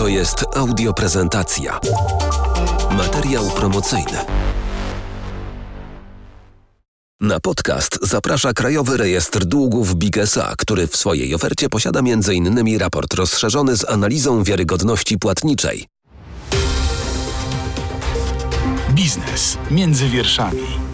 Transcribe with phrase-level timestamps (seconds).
[0.00, 1.80] To jest audioprezentacja.
[2.90, 4.18] Materiał promocyjny.
[7.20, 12.78] Na podcast zaprasza Krajowy Rejestr Długów Bigesa, który w swojej ofercie posiada m.in.
[12.78, 15.86] raport rozszerzony z analizą wiarygodności płatniczej.
[18.90, 20.89] Biznes między wierszami.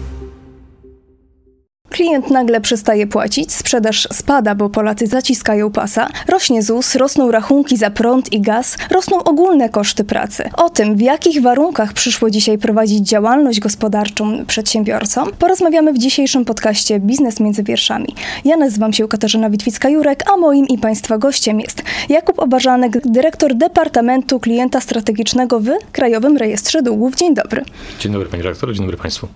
[1.89, 7.89] Klient nagle przestaje płacić, sprzedaż spada, bo Polacy zaciskają pasa, rośnie ZUS, rosną rachunki za
[7.89, 10.49] prąd i gaz, rosną ogólne koszty pracy.
[10.53, 16.99] O tym, w jakich warunkach przyszło dzisiaj prowadzić działalność gospodarczą przedsiębiorcom, porozmawiamy w dzisiejszym podcaście
[16.99, 18.15] Biznes między wierszami.
[18.45, 24.39] Ja nazywam się Katarzyna Witwicka-Jurek, a moim i Państwa gościem jest Jakub Obarzanek, dyrektor Departamentu
[24.39, 27.15] Klienta Strategicznego w Krajowym Rejestrze Długów.
[27.15, 27.63] Dzień dobry.
[27.99, 29.27] Dzień dobry Panie Dyrektor, dzień dobry Państwu.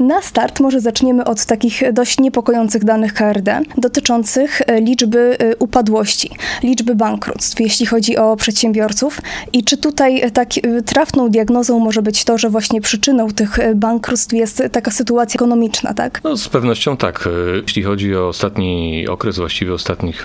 [0.00, 6.30] Na start może zaczniemy od takich dość niepokojących danych KRD dotyczących e, liczby e, upadłości,
[6.62, 9.20] liczby bankructw, jeśli chodzi o przedsiębiorców.
[9.52, 10.48] I czy tutaj e, tak
[10.86, 16.20] trafną diagnozą może być to, że właśnie przyczyną tych bankructw jest taka sytuacja ekonomiczna, tak?
[16.24, 17.28] No, z pewnością tak.
[17.62, 20.24] Jeśli chodzi o ostatni okres, właściwie ostatnich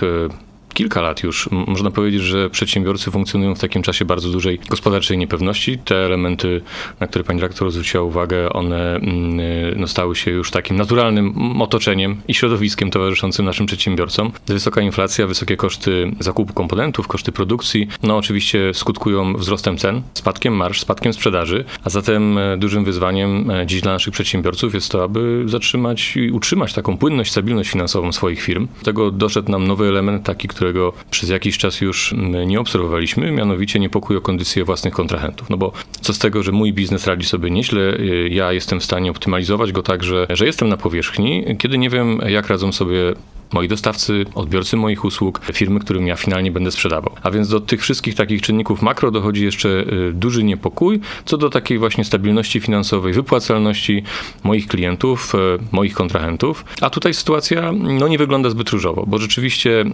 [0.74, 5.78] kilka lat już można powiedzieć, że przedsiębiorcy funkcjonują w takim czasie bardzo dużej gospodarczej niepewności.
[5.78, 6.60] Te elementy,
[7.00, 12.16] na które pani dyrektor zwróciła uwagę, one mm, no, stały się już takim naturalnym otoczeniem
[12.28, 14.32] i środowiskiem towarzyszącym naszym przedsiębiorcom.
[14.46, 20.80] Wysoka inflacja, wysokie koszty zakupu komponentów, koszty produkcji, no oczywiście skutkują wzrostem cen, spadkiem marsz,
[20.80, 25.42] spadkiem sprzedaży, a zatem e, dużym wyzwaniem e, dziś dla naszych przedsiębiorców jest to, aby
[25.46, 28.68] zatrzymać i utrzymać taką płynność, stabilność finansową swoich firm.
[28.78, 32.60] Do tego doszedł nam nowy element taki, który którego przez jakiś czas już mm, nie
[32.60, 35.50] obserwowaliśmy, mianowicie niepokój o kondycję własnych kontrahentów.
[35.50, 38.84] No bo co z tego, że mój biznes radzi sobie nieźle, y, ja jestem w
[38.84, 43.14] stanie optymalizować go tak, że, że jestem na powierzchni, kiedy nie wiem, jak radzą sobie
[43.52, 47.14] moi dostawcy, odbiorcy moich usług, firmy, którym ja finalnie będę sprzedawał.
[47.22, 51.50] A więc do tych wszystkich takich czynników makro dochodzi jeszcze y, duży niepokój co do
[51.50, 54.02] takiej właśnie stabilności finansowej, wypłacalności
[54.44, 55.38] moich klientów, y,
[55.72, 56.64] moich kontrahentów.
[56.80, 59.84] A tutaj sytuacja no, nie wygląda zbyt różowo, bo rzeczywiście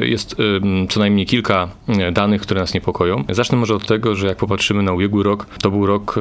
[0.00, 0.36] y, jest
[0.88, 1.68] co najmniej kilka
[2.12, 3.24] danych, które nas niepokoją.
[3.28, 6.20] Zacznę może od tego, że jak popatrzymy na ubiegły rok, to był rok,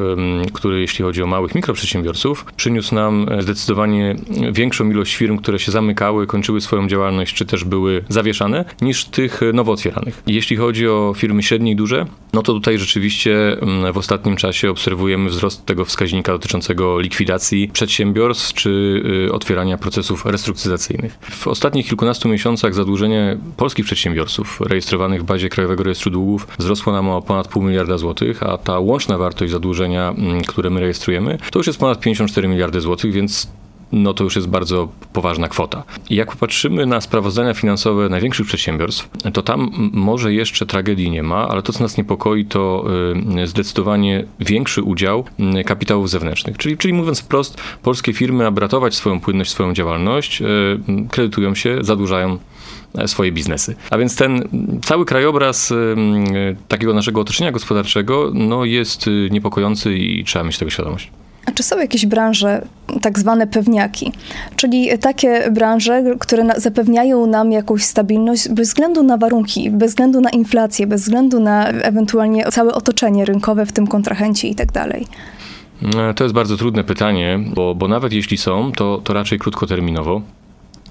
[0.54, 4.16] który jeśli chodzi o małych mikroprzedsiębiorców, przyniósł nam zdecydowanie
[4.52, 9.42] większą ilość firm, które się zamykały, kończyły swoją działalność, czy też były zawieszane, niż tych
[9.54, 10.24] nowo otwieranych.
[10.28, 14.70] Jeśli chodzi o firmy średnie i duże, no to tutaj rzeczywiście mm, w ostatnim czasie
[14.70, 18.70] obserwujemy wzrost tego wskaźnika dotyczącego likwidacji przedsiębiorstw, czy
[19.28, 21.18] y, otwierania procesów restrukturyzacyjnych.
[21.22, 27.10] W ostatnich kilkunastu miesiącach zadłużenie polskich przedsiębiorców rejestrowanych w bazie Krajowego Rejestru Długów wzrosło nam
[27.10, 31.60] o ponad pół miliarda złotych, a ta łączna wartość zadłużenia, mm, które my rejestrujemy, to
[31.60, 33.48] już jest ponad 54 miliardy złotych, więc
[33.92, 35.84] no to już jest bardzo poważna kwota.
[36.10, 41.48] I jak popatrzymy na sprawozdania finansowe największych przedsiębiorstw, to tam może jeszcze tragedii nie ma,
[41.48, 42.86] ale to, co nas niepokoi, to
[43.42, 45.26] y, zdecydowanie większy udział
[45.60, 46.58] y, kapitałów zewnętrznych.
[46.58, 50.46] Czyli, czyli mówiąc wprost, polskie firmy, aby ratować swoją płynność, swoją działalność, y,
[51.10, 52.38] kredytują się, zadłużają
[52.96, 53.76] e, swoje biznesy.
[53.90, 54.48] A więc ten
[54.84, 55.74] cały krajobraz
[56.68, 61.12] takiego naszego otoczenia gospodarczego no, jest niepokojący i trzeba mieć tego świadomość.
[61.46, 62.68] A czy są jakieś branże,
[63.02, 64.12] tak zwane pewniaki,
[64.56, 70.30] czyli takie branże, które zapewniają nam jakąś stabilność bez względu na warunki, bez względu na
[70.30, 75.08] inflację, bez względu na ewentualnie całe otoczenie rynkowe, w tym kontrahenci i tak dalej?
[75.96, 80.22] E, to jest bardzo trudne pytanie, bo, bo nawet jeśli są, to, to raczej krótkoterminowo.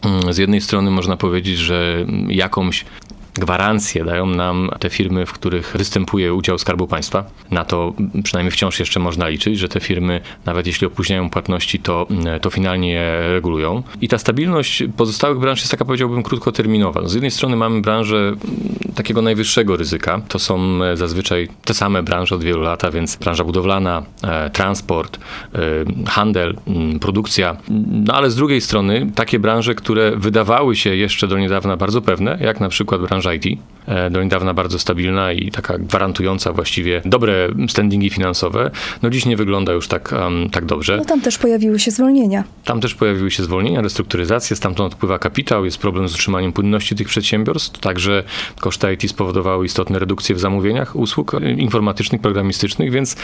[0.02, 2.84] Mm, z jednej strony można powiedzieć, że jakąś
[3.40, 7.24] gwarancje dają nam te firmy, w których występuje udział Skarbu Państwa.
[7.50, 7.92] Na to
[8.24, 12.06] przynajmniej wciąż jeszcze można liczyć, że te firmy, nawet jeśli opóźniają płatności, to,
[12.42, 13.82] to finalnie je regulują.
[14.00, 17.08] I ta stabilność pozostałych branż jest taka, powiedziałbym, krótkoterminowa.
[17.08, 18.32] Z jednej strony mamy branżę
[18.94, 20.20] takiego najwyższego ryzyka.
[20.28, 25.18] To są zazwyczaj te same branże od wielu lat, więc branża budowlana, e, transport,
[25.54, 25.58] e,
[26.08, 26.56] handel,
[27.00, 27.56] produkcja.
[27.90, 32.38] No ale z drugiej strony takie branże, które wydawały się jeszcze do niedawna bardzo pewne,
[32.40, 37.48] jak na przykład branża IT, e, do niedawna bardzo stabilna i taka gwarantująca właściwie dobre
[37.68, 38.70] standingi finansowe,
[39.02, 40.96] no dziś nie wygląda już tak, um, tak dobrze.
[40.96, 42.44] No tam też pojawiły się zwolnienia.
[42.64, 47.08] Tam też pojawiły się zwolnienia, restrukturyzacje, stamtąd odpływa kapitał, jest problem z utrzymaniem płynności tych
[47.08, 48.22] przedsiębiorstw, także
[48.60, 53.16] koszty IT spowodowały istotne redukcje w zamówieniach usług informatycznych, programistycznych, więc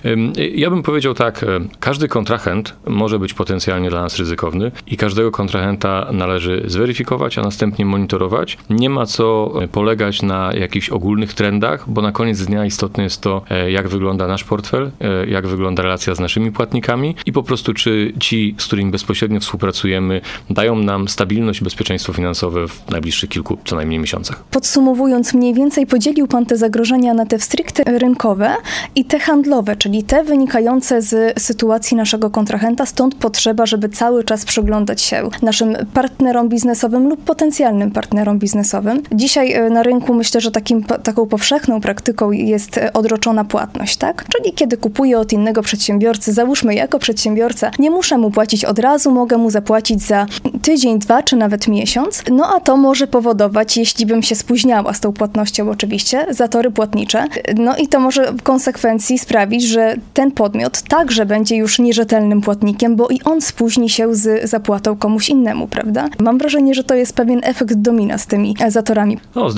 [0.54, 1.46] ja bym powiedział tak, e,
[1.80, 7.84] każdy kontrahent może być potencjalnie dla nas ryzykowny i każdego kontrahenta należy zweryfikować, a następnie
[7.84, 8.58] monitorować.
[8.70, 13.42] Nie ma co polegać na jakichś ogólnych trendach, bo na koniec dnia istotne jest to,
[13.50, 17.74] e, jak wygląda nasz portfel, e, jak wygląda relacja z naszymi płatnikami i po prostu
[17.74, 20.20] czy ci, z którymi bezpośrednio współpracujemy,
[20.50, 24.44] dają nam stabilność i bezpieczeństwo finansowe w najbliższych kilku co najmniej miesiącach.
[24.50, 28.56] Podsumowując, mniej więcej podzielił Pan te zagrożenia na te stricte rynkowe
[28.94, 34.44] i te handlowe, czyli te wynikające z sytuacji naszego kontrahenta, stąd potrzeba, żeby cały czas
[34.44, 39.02] przyglądać się naszym partnerom biznesowym lub potencjalnym partnerom biznesowym.
[39.12, 44.24] Dzisiaj e, na rynku myślę, że takim, taką powszechną praktyką jest e, odroczona płatność, tak?
[44.28, 49.10] Czyli kiedy kupuję od innego przedsiębiorcy, załóżmy jako przedsiębiorca, nie muszę mu płacić od razu,
[49.10, 50.26] mogę mu zapłacić za
[50.62, 52.22] tydzień, dwa czy nawet miesiąc.
[52.30, 57.24] No a to może powodować, jeśli bym się spóźniała z tą płatnością oczywiście, zatory płatnicze.
[57.56, 62.96] No i to może w konsekwencji sprawić, że ten podmiot także będzie już nierzetelnym płatnikiem,
[62.96, 66.08] bo i on spóźni się z zapłatą komuś innemu, prawda?
[66.18, 69.18] Mam wrażenie, że to jest pewien efekt domina z tymi zatorami.
[69.34, 69.50] No,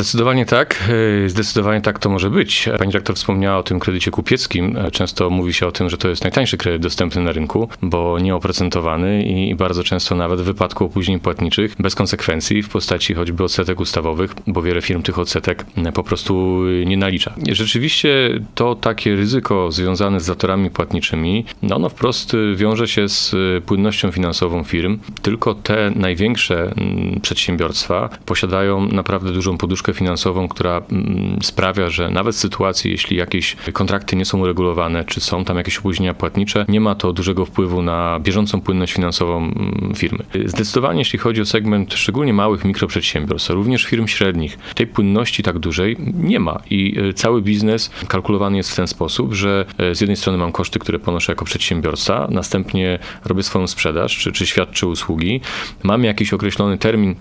[0.47, 0.89] tak.
[1.25, 2.69] E, zdecydowanie tak to może być.
[2.79, 4.77] Pani dyrektor wspomniała o tym kredycie kupieckim.
[4.77, 8.19] E, często mówi się o tym, że to jest najtańszy kredyt dostępny na rynku, bo
[8.19, 13.81] nieoprocentowany i bardzo często nawet w wypadku opóźnień płatniczych bez konsekwencji w postaci choćby odsetek
[13.81, 17.35] ustawowych, bo wiele firm tych odsetek e, po prostu nie nalicza.
[17.53, 18.09] Rzeczywiście
[18.55, 23.35] to takie ryzyko związane z zatorami płatniczymi, no ono wprost wiąże się z
[23.65, 24.99] płynnością finansową firm.
[25.23, 26.75] Tylko te największe
[27.23, 33.57] przedsiębiorstwa posiadają naprawdę dużą poduszkę finansową, która mm, sprawia, że nawet w sytuacji, jeśli jakieś
[33.73, 37.83] kontrakty nie są uregulowane, czy są tam jakieś opóźnienia płatnicze, nie ma to dużego wpływu
[37.83, 40.25] na bieżącą płynność finansową mm, firmy.
[40.45, 45.97] Zdecydowanie, jeśli chodzi o segment szczególnie małych mikroprzedsiębiorstw, również firm średnich, tej płynności tak dużej
[46.15, 50.17] nie ma i e, cały biznes kalkulowany jest w ten sposób, że e, z jednej
[50.17, 55.41] strony mam koszty, które ponoszę jako przedsiębiorca, następnie robię swoją sprzedaż, czy, czy świadczę usługi,
[55.83, 57.15] mam jakiś określony termin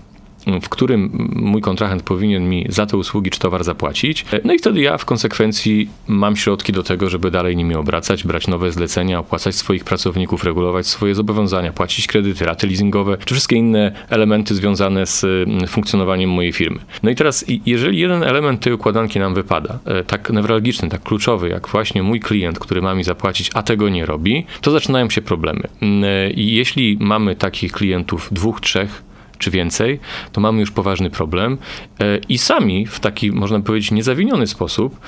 [0.62, 4.24] w którym mój kontrahent powinien mi za te usługi czy towar zapłacić.
[4.44, 8.48] No i wtedy ja w konsekwencji mam środki do tego, żeby dalej nimi obracać, brać
[8.48, 13.92] nowe zlecenia, opłacać swoich pracowników, regulować swoje zobowiązania, płacić kredyty, raty leasingowe, czy wszystkie inne
[14.08, 16.78] elementy związane z mm, funkcjonowaniem mojej firmy.
[17.02, 21.48] No i teraz, jeżeli jeden element tej układanki nam wypada, e, tak newralgiczny, tak kluczowy,
[21.48, 25.22] jak właśnie mój klient, który ma mi zapłacić, a tego nie robi, to zaczynają się
[25.22, 25.62] problemy.
[25.82, 29.07] Mm, e, I jeśli mamy takich klientów dwóch, trzech,
[29.38, 30.00] czy więcej,
[30.32, 31.58] to mamy już poważny problem
[32.00, 35.00] e, i sami w taki, można powiedzieć, niezawiniony sposób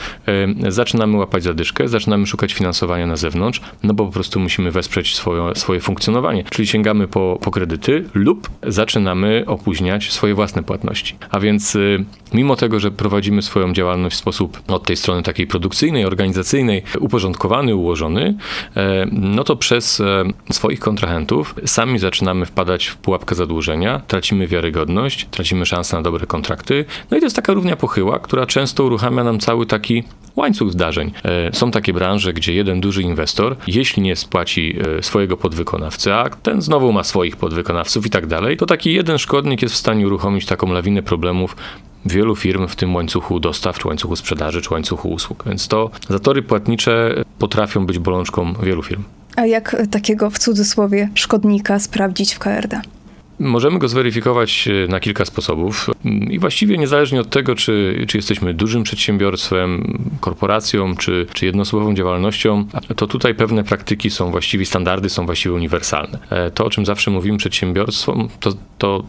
[0.66, 5.16] e, zaczynamy łapać zadyszkę, zaczynamy szukać finansowania na zewnątrz, no bo po prostu musimy wesprzeć
[5.16, 11.16] swoje, swoje funkcjonowanie, czyli sięgamy po, po kredyty lub zaczynamy opóźniać swoje własne płatności.
[11.30, 11.78] A więc e,
[12.32, 17.74] mimo tego, że prowadzimy swoją działalność w sposób od tej strony takiej produkcyjnej, organizacyjnej, uporządkowany,
[17.74, 18.34] ułożony,
[19.12, 20.02] no to przez
[20.50, 26.84] swoich kontrahentów sami zaczynamy wpadać w pułapkę zadłużenia, tracimy wiarygodność, tracimy szansę na dobre kontrakty.
[27.10, 30.04] No i to jest taka równia pochyła, która często uruchamia nam cały taki
[30.36, 31.12] łańcuch zdarzeń.
[31.24, 36.30] E, są takie branże, gdzie jeden duży inwestor, jeśli nie spłaci e, swojego podwykonawcy, a
[36.30, 40.06] ten znowu ma swoich podwykonawców i tak dalej, to taki jeden szkodnik jest w stanie
[40.06, 41.56] uruchomić taką lawinę problemów
[42.04, 45.44] wielu firm w tym łańcuchu dostaw, czy łańcuchu sprzedaży, czy łańcuchu usług.
[45.46, 49.02] Więc to zatory płatnicze potrafią być bolączką wielu firm.
[49.36, 52.80] A jak takiego w cudzysłowie szkodnika sprawdzić w KRD?
[53.40, 55.90] Możemy go zweryfikować e, na kilka sposobów
[56.30, 62.64] i właściwie niezależnie od tego, czy, czy jesteśmy dużym przedsiębiorstwem, korporacją, czy, czy jednoosobową działalnością,
[62.96, 66.18] to tutaj pewne praktyki są właściwie, standardy są właściwie uniwersalne.
[66.30, 69.04] E, to, o czym zawsze mówimy przedsiębiorstwom, to, to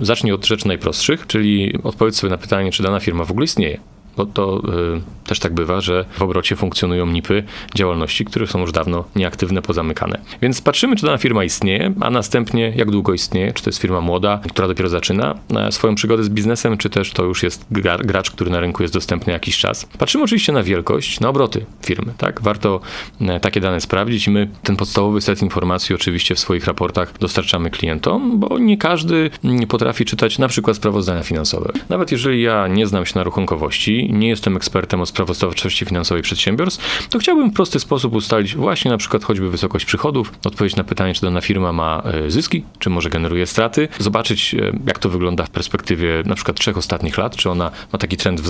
[0.00, 3.44] e, zacznie od rzeczy najprostszych, czyli odpowiedz sobie na pytanie, czy dana firma w ogóle
[3.44, 3.80] istnieje.
[4.16, 4.62] Bo to
[4.96, 7.42] y, też tak bywa, że w obrocie funkcjonują NIPy
[7.74, 10.20] działalności, które są już dawno nieaktywne, pozamykane.
[10.42, 14.00] Więc patrzymy, czy dana firma istnieje, a następnie jak długo istnieje, czy to jest firma
[14.00, 17.66] młoda, która dopiero zaczyna e, swoją przygodę z biznesem, czy też to już jest
[18.00, 19.88] gracz, który na rynku jest dostępny jakiś czas.
[19.98, 22.42] Patrzymy oczywiście na wielkość, na obroty firmy, tak?
[22.42, 22.80] Warto
[23.20, 28.40] e, takie dane sprawdzić my ten podstawowy set informacji oczywiście w swoich raportach dostarczamy klientom,
[28.40, 31.72] bo nie każdy mm, potrafi czytać na przykład sprawozdania finansowe.
[31.88, 37.08] Nawet jeżeli ja nie znam się na rachunkowości, nie jestem ekspertem od sprawozdawczości finansowej przedsiębiorstw,
[37.08, 41.14] to chciałbym w prosty sposób ustalić właśnie na przykład choćby wysokość przychodów, odpowiedzieć na pytanie,
[41.14, 45.44] czy dana firma ma e, zyski, czy może generuje straty, zobaczyć e, jak to wygląda
[45.44, 48.40] w perspektywie na przykład trzech ostatnich lat, czy ona ma taki trend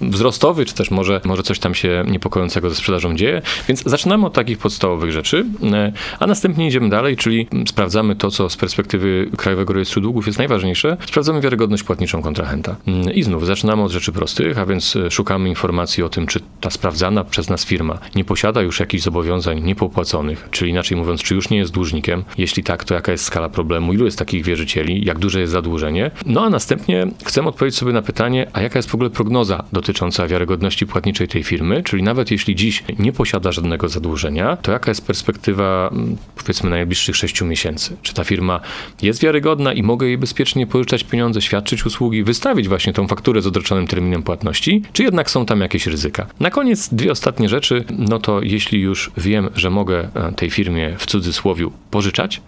[0.00, 3.42] wzrostowy, czy też może, może coś tam się niepokojącego ze sprzedażą dzieje.
[3.68, 8.50] Więc zaczynamy od takich podstawowych rzeczy, e, a następnie idziemy dalej, czyli sprawdzamy to, co
[8.50, 12.76] z perspektywy Krajowego Rejestru Długów jest najważniejsze, sprawdzamy wiarygodność płatniczą kontrahenta.
[12.86, 16.70] Mm, I znów zaczynamy od rzeczy prostych, a więc szukamy informacji o tym, czy ta
[16.70, 21.50] sprawdzana przez nas firma nie posiada już jakichś zobowiązań niepopłaconych, czyli inaczej mówiąc, czy już
[21.50, 22.24] nie jest dłużnikiem.
[22.38, 26.10] Jeśli tak, to jaka jest skala problemu, ilu jest takich wierzycieli, jak duże jest zadłużenie.
[26.26, 30.26] No a następnie chcemy odpowiedzieć sobie na pytanie, a jaka jest w ogóle prognoza dotycząca
[30.26, 35.06] wiarygodności płatniczej tej firmy, czyli nawet jeśli dziś nie posiada żadnego zadłużenia, to jaka jest
[35.06, 37.96] perspektywa mm, powiedzmy najbliższych 6 miesięcy?
[38.02, 38.60] Czy ta firma
[39.02, 43.46] jest wiarygodna i mogę jej bezpiecznie pożyczać pieniądze, świadczyć usługi, wystawić właśnie tą fakturę z
[43.46, 46.26] odroczonym terminem płatności, czy jednak są tam jakieś ryzyka?
[46.40, 50.94] Na koniec dwie ostatnie rzeczy, no to jeśli już wiem, że mogę e, tej firmie
[50.98, 52.40] w cudzysłowie pożyczać,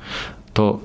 [0.54, 0.80] to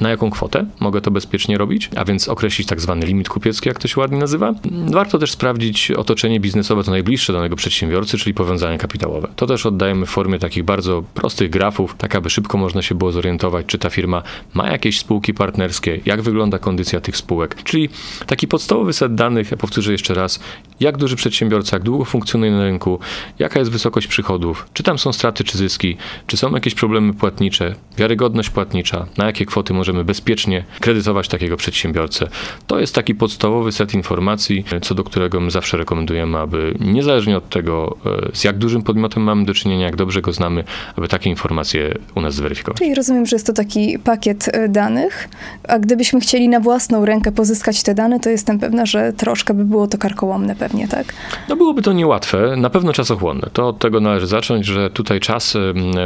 [0.00, 3.78] na jaką kwotę mogę to bezpiecznie robić, a więc określić tak zwany limit kupiecki, jak
[3.78, 4.54] to się ładnie nazywa.
[4.92, 9.28] Warto też sprawdzić otoczenie biznesowe to najbliższe danego przedsiębiorcy, czyli powiązania kapitałowe.
[9.36, 13.12] To też oddajemy w formie takich bardzo prostych grafów, tak aby szybko można się było
[13.12, 14.22] zorientować, czy ta firma
[14.54, 17.62] ma jakieś spółki partnerskie, jak wygląda kondycja tych spółek.
[17.64, 17.88] Czyli
[18.26, 20.40] taki podstawowy set danych, ja powtórzę jeszcze raz,
[20.80, 22.98] jak duży przedsiębiorca, jak długo funkcjonuje na rynku,
[23.38, 25.96] jaka jest wysokość przychodów, czy tam są straty czy zyski,
[26.26, 32.28] czy są jakieś problemy płatnicze, wiarygodność płatnicza, na jakie kwoty możemy bezpiecznie kredytować takiego przedsiębiorcę.
[32.66, 37.48] To jest taki podstawowy set informacji, co do którego my zawsze rekomendujemy, aby niezależnie od
[37.48, 40.64] tego, e, z jak dużym podmiotem mamy do czynienia, jak dobrze go znamy,
[40.96, 42.78] aby takie informacje u nas zweryfikować.
[42.78, 45.28] Czyli rozumiem, że jest to taki pakiet e, danych,
[45.68, 49.64] a gdybyśmy chcieli na własną rękę pozyskać te dane, to jestem pewna, że troszkę by
[49.64, 51.14] było to karkołomne pewnie, tak?
[51.48, 53.50] No byłoby to niełatwe, na pewno czasochłonne.
[53.52, 55.56] To od tego należy zacząć, że tutaj czas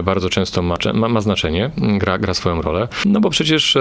[0.04, 2.88] bardzo często ma, ma, ma znaczenie, gra, gra swoją rolę.
[3.04, 3.78] No bo przecież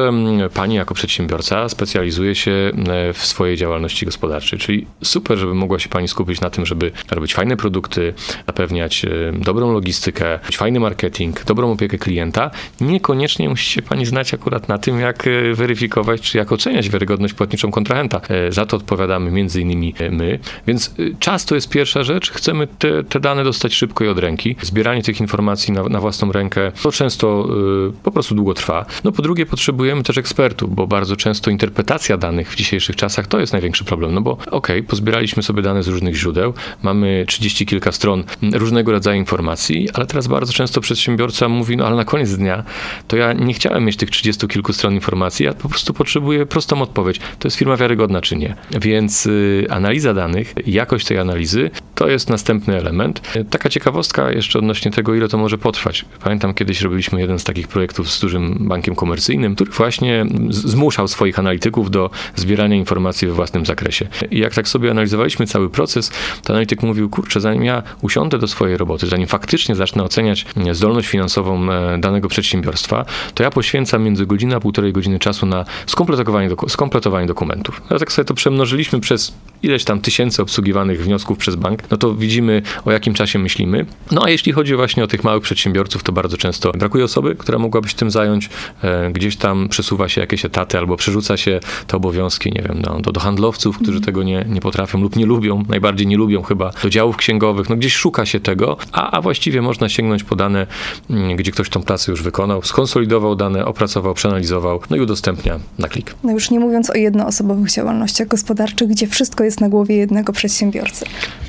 [0.54, 5.90] pani jako przedsiębiorca specjalizuje się e, w swojej działalności gospodarczej, czyli super, żeby mogła się
[5.90, 8.14] pani skupić na tym, żeby robić fajne produkty,
[8.48, 12.52] zapewniać dobrą logistykę, fajny marketing, dobrą opiekę klienta.
[12.82, 17.34] Niekoniecznie musi się pani znać akurat na tym, jak e, weryfikować, czy jak oceniać wiarygodność
[17.34, 18.22] płatniczą kontrahenta.
[18.30, 20.40] E, za to odpowiadamy między innymi my.
[20.68, 20.73] Więc
[21.20, 22.32] czas to jest pierwsza rzecz.
[22.32, 24.56] Chcemy te, te dane dostać szybko i od ręki.
[24.62, 27.48] Zbieranie tych informacji na, na własną rękę to często
[27.90, 28.86] y, po prostu długo trwa.
[29.04, 33.40] No po drugie, potrzebujemy też ekspertów, bo bardzo często interpretacja danych w dzisiejszych czasach to
[33.40, 34.14] jest największy problem.
[34.14, 36.54] No bo okej, okay, pozbieraliśmy sobie dane z różnych źródeł,
[36.84, 41.96] mamy trzydzieści kilka stron różnego rodzaju informacji, ale teraz bardzo często przedsiębiorca mówi, no ale
[41.96, 42.64] na koniec dnia
[43.08, 46.82] to ja nie chciałem mieć tych trzydziestu kilku stron informacji, ja po prostu potrzebuję prostą
[46.82, 47.20] odpowiedź.
[47.40, 48.56] To jest firma wiarygodna czy nie?
[48.82, 53.22] Więc y, analiza danych, jakość tej analizy to jest następny element.
[53.50, 56.06] Taka ciekawostka jeszcze odnośnie tego, ile to może potrwać.
[56.24, 61.40] Pamiętam kiedyś robiliśmy jeden z takich projektów z dużym bankiem komercyjnym, który właśnie zmuszał swoich
[61.40, 64.08] analityków do zbierania informacji we własnym zakresie.
[64.32, 66.12] I jak tak sobie analizowaliśmy cały proces,
[66.44, 71.08] to analityk mówił, kurczę, zanim ja usiądę do swojej roboty, zanim faktycznie zacznę oceniać zdolność
[71.08, 76.50] finansową e, danego przedsiębiorstwa, to ja poświęcam między godzinę a półtorej godziny czasu na skompletowanie,
[76.50, 77.82] doku skompletowanie dokumentów.
[77.90, 82.16] No tak sobie to przemnożyliśmy przez ileś tam tysięcy obsługiwanych wniosków przez bank, no to
[82.16, 83.86] widzimy o jakim czasie myślimy.
[84.12, 87.60] No a jeśli chodzi właśnie o tych małych przedsiębiorców, to bardzo często brakuje osoby, która
[87.60, 88.50] mogłaby się tym zająć.
[88.84, 93.00] E, gdzieś tam przesuwa się jakieś etaty albo przerzuca się te obowiązki, nie wiem, no,
[93.02, 94.04] do, do handlowców, którzy mm.
[94.04, 97.76] tego nie, nie potrafią lub nie lubią, najbardziej nie lubią chyba, do działów księgowych, no
[97.76, 100.68] gdzieś szuka się tego, a, a właściwie można sięgnąć po dane,
[101.10, 105.88] mm, gdzie ktoś tą pracę już wykonał, skonsolidował dane, opracował, przeanalizował, no i udostępnia na
[105.88, 106.16] klik.
[106.24, 111.06] No już nie mówiąc o jednoosobowych działalnościach gospodarczych, gdzie wszystko jest na głowie jednego przedsiębiorcy.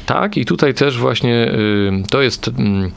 [0.07, 2.91] Tak, i tutaj też właśnie y, to jest mm,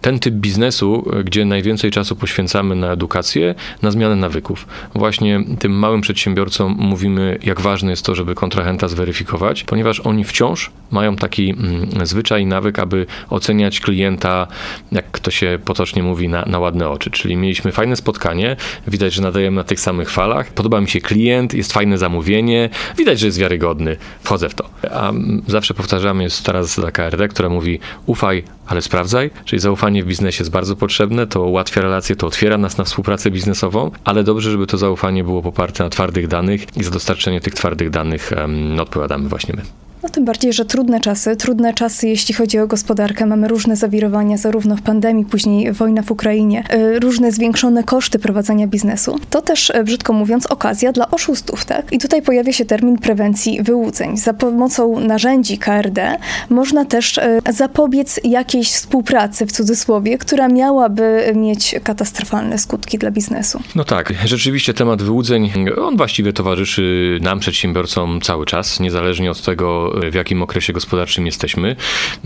[0.00, 4.66] ten typ biznesu, gdzie najwięcej czasu poświęcamy na edukację, na zmianę nawyków.
[4.94, 10.70] Właśnie tym małym przedsiębiorcom mówimy, jak ważne jest to, żeby kontrahenta zweryfikować, ponieważ oni wciąż
[10.90, 14.46] mają taki mm, zwyczaj i nawyk, aby oceniać klienta,
[14.92, 17.10] jak to się potocznie mówi, na, na ładne oczy.
[17.10, 21.54] Czyli mieliśmy fajne spotkanie, widać, że nadajemy na tych samych falach, podoba mi się klient,
[21.54, 24.70] jest fajne zamówienie, widać, że jest wiarygodny, wchodzę w to.
[24.90, 25.12] A
[25.46, 30.42] zawsze powtarzamy, jest stara zasada KRD, która mówi ufaj, ale sprawdzaj, czyli zaufanie w biznesie
[30.42, 34.66] jest bardzo potrzebne, to ułatwia relacje, to otwiera nas na współpracę biznesową, ale dobrze, żeby
[34.66, 39.28] to zaufanie było poparte na twardych danych i za dostarczenie tych twardych danych um, odpowiadamy
[39.28, 39.87] właśnie my.
[40.02, 43.26] No tym bardziej, że trudne czasy, trudne czasy jeśli chodzi o gospodarkę.
[43.26, 48.66] Mamy różne zawirowania, zarówno w pandemii, później wojna w Ukrainie, y, różne zwiększone koszty prowadzenia
[48.66, 49.18] biznesu.
[49.30, 51.92] To też, y, brzydko mówiąc, okazja dla oszustów, tak?
[51.92, 54.16] I tutaj pojawia się termin prewencji wyłudzeń.
[54.16, 56.16] Za pomocą narzędzi KRD
[56.50, 63.60] można też y, zapobiec jakiejś współpracy, w cudzysłowie, która miałaby mieć katastrofalne skutki dla biznesu.
[63.74, 65.50] No tak, rzeczywiście temat wyłudzeń,
[65.82, 71.76] on właściwie towarzyszy nam, przedsiębiorcom cały czas, niezależnie od tego, w jakim okresie gospodarczym jesteśmy.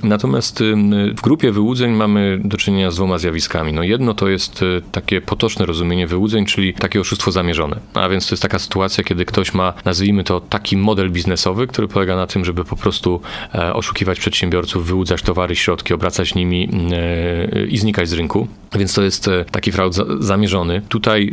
[0.02, 0.62] Natomiast
[1.16, 3.72] w grupie wyłudzeń mamy do czynienia z dwoma zjawiskami.
[3.72, 7.80] No jedno to jest takie potoczne rozumienie wyłudzeń, czyli takie oszustwo zamierzone.
[7.94, 11.88] A więc to jest taka sytuacja, kiedy ktoś ma, nazwijmy to, taki model biznesowy, który
[11.88, 13.20] polega na tym, żeby po prostu
[13.54, 18.48] e, oszukiwać przedsiębiorców, wyłudzać towary, środki, obracać nimi e, i znikać z rynku.
[18.78, 20.82] Więc to jest e, taki fraud zamierzony.
[20.88, 21.32] Tutaj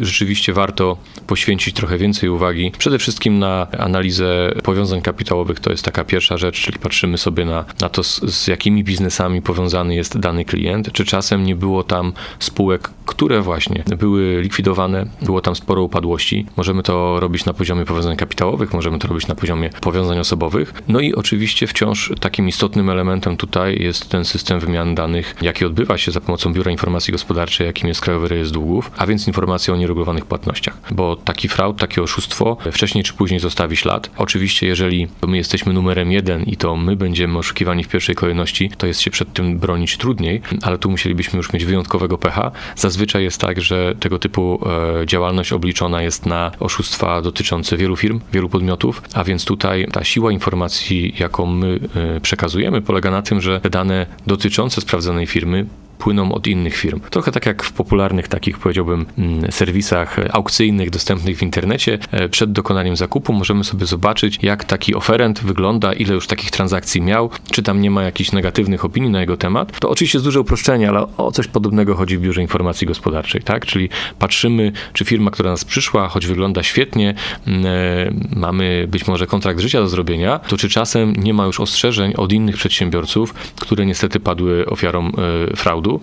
[0.00, 0.96] y, rzeczywiście warto
[1.26, 5.59] poświęcić trochę więcej uwagi przede wszystkim na analizę powiązań kapitałowych.
[5.62, 9.42] To jest taka pierwsza rzecz, czyli patrzymy sobie na, na to, z, z jakimi biznesami
[9.42, 15.40] powiązany jest dany klient, czy czasem nie było tam spółek, które właśnie były likwidowane, było
[15.40, 16.46] tam sporo upadłości.
[16.56, 20.74] Możemy to robić na poziomie powiązań kapitałowych, możemy to robić na poziomie powiązań osobowych.
[20.88, 25.98] No i oczywiście wciąż takim istotnym elementem tutaj jest ten system wymiany danych, jaki odbywa
[25.98, 29.76] się za pomocą Biura Informacji Gospodarczej, jakim jest Krajowy Rejestr Długów, a więc informacje o
[29.76, 30.76] nieregulowanych płatnościach.
[30.90, 34.10] Bo taki fraud, takie oszustwo wcześniej czy później zostawi ślad.
[34.16, 38.86] Oczywiście, jeżeli my jesteśmy numerem jeden i to my będziemy oszukiwani w pierwszej kolejności, to
[38.86, 42.50] jest się przed tym bronić trudniej, ale tu musielibyśmy już mieć wyjątkowego pecha.
[42.76, 44.60] Zazwyczaj jest tak, że tego typu
[45.02, 50.04] e, działalność obliczona jest na oszustwa dotyczące wielu firm, wielu podmiotów, a więc tutaj ta
[50.04, 51.80] siła informacji, jaką my
[52.16, 55.66] e, przekazujemy, polega na tym, że dane dotyczące sprawdzonej firmy
[56.00, 57.00] płyną od innych firm.
[57.10, 61.98] Trochę tak jak w popularnych takich, powiedziałbym, mm, serwisach aukcyjnych dostępnych w internecie.
[62.10, 67.02] E, przed dokonaniem zakupu możemy sobie zobaczyć, jak taki oferent wygląda, ile już takich transakcji
[67.02, 69.80] miał, czy tam nie ma jakichś negatywnych opinii na jego temat.
[69.80, 73.66] To oczywiście jest duże uproszczenie, ale o coś podobnego chodzi w Biurze Informacji Gospodarczej, tak?
[73.66, 73.88] Czyli
[74.18, 77.14] patrzymy, czy firma, która nas przyszła, choć wygląda świetnie,
[77.46, 81.60] mm, e, mamy być może kontrakt życia do zrobienia, to czy czasem nie ma już
[81.60, 85.56] ostrzeżeń od innych przedsiębiorców, które niestety padły ofiarą e,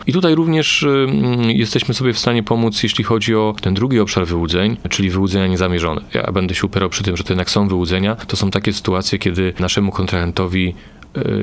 [0.08, 1.08] i tutaj również y,
[1.48, 6.02] jesteśmy sobie w stanie pomóc, jeśli chodzi o ten drugi obszar wyłudzeń, czyli wyłudzenia niezamierzone.
[6.14, 8.16] Ja będę się upierał przy tym, że to jednak są wyłudzenia.
[8.16, 10.76] To są takie sytuacje, kiedy naszemu kontrahentowi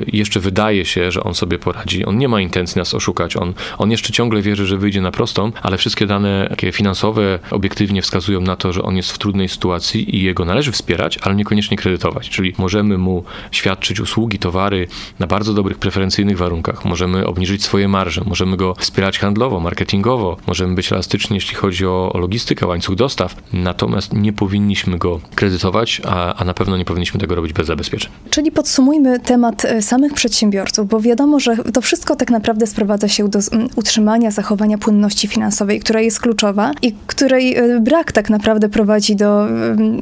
[0.07, 2.05] jeszcze wydaje się, że on sobie poradzi.
[2.05, 3.37] On nie ma intencji nas oszukać.
[3.37, 8.01] On, on jeszcze ciągle wierzy, że wyjdzie na prostą, ale wszystkie dane takie finansowe obiektywnie
[8.01, 11.77] wskazują na to, że on jest w trudnej sytuacji i jego należy wspierać, ale niekoniecznie
[11.77, 12.29] kredytować.
[12.29, 14.87] Czyli możemy mu świadczyć usługi, towary
[15.19, 16.85] na bardzo dobrych, preferencyjnych warunkach.
[16.85, 22.13] Możemy obniżyć swoje marże, możemy go wspierać handlowo, marketingowo, możemy być elastyczni, jeśli chodzi o,
[22.13, 23.35] o logistykę, łańcuch dostaw.
[23.53, 28.11] Natomiast nie powinniśmy go kredytować, a, a na pewno nie powinniśmy tego robić bez zabezpieczeń.
[28.29, 33.29] Czyli podsumujmy temat E, samych przedsiębiorców, bo wiadomo, że to wszystko tak naprawdę sprowadza się
[33.29, 33.39] do
[33.75, 39.47] utrzymania, zachowania płynności finansowej, która jest kluczowa i której e, brak tak naprawdę prowadzi do,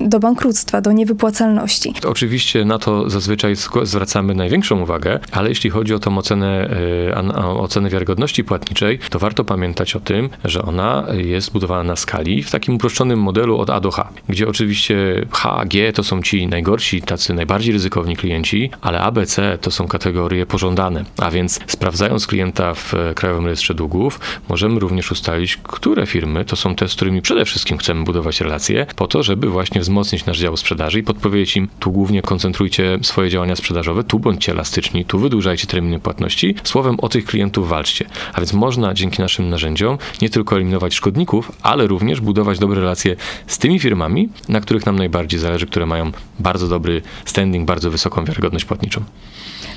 [0.02, 1.94] do bankructwa, do niewypłacalności.
[2.08, 6.70] Oczywiście na to zazwyczaj zwracamy największą uwagę, ale jeśli chodzi o tą ocenę,
[7.16, 12.44] e, ocenę wiarygodności płatniczej, to warto pamiętać o tym, że ona jest budowana na skali
[12.44, 16.48] w takim uproszczonym modelu od A do H, gdzie oczywiście H, G to są ci
[16.48, 21.06] najgorsi, tacy najbardziej ryzykowni klienci, ale A, B, C to są kategorie pożądane.
[21.18, 26.76] A więc sprawdzając klienta w Krajowym Rejestrze Długów, możemy również ustalić, które firmy to są
[26.76, 30.58] te, z którymi przede wszystkim chcemy budować relacje, po to, żeby właśnie wzmocnić nasz dział
[30.58, 35.68] sprzedaży i podpowiedzieć im, tu głównie koncentrujcie swoje działania sprzedażowe, tu bądźcie elastyczni, tu wydłużajcie
[35.68, 36.56] terminy płatności.
[36.64, 38.06] Słowem, o tych klientów walczcie.
[38.34, 43.16] A więc można dzięki naszym narzędziom nie tylko eliminować szkodników, ale również budować dobre relacje
[43.48, 46.12] z tymi firmami, na których nam najbardziej zależy, które mają
[46.44, 49.04] bardzo dobry standing, bardzo wysoką wiarygodność płatniczą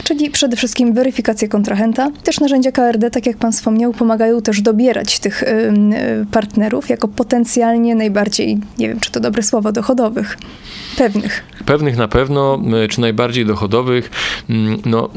[0.07, 2.11] czyli przede wszystkim weryfikację kontrahenta.
[2.25, 5.73] Też narzędzia KRD, tak jak Pan wspomniał, pomagają też dobierać tych y,
[6.31, 10.39] partnerów jako potencjalnie najbardziej, nie wiem czy to dobre słowo, dochodowych.
[10.97, 11.45] Pewnych.
[11.67, 14.11] Pewnych na pewno, y, czy najbardziej dochodowych?
[14.51, 15.11] Mm, no,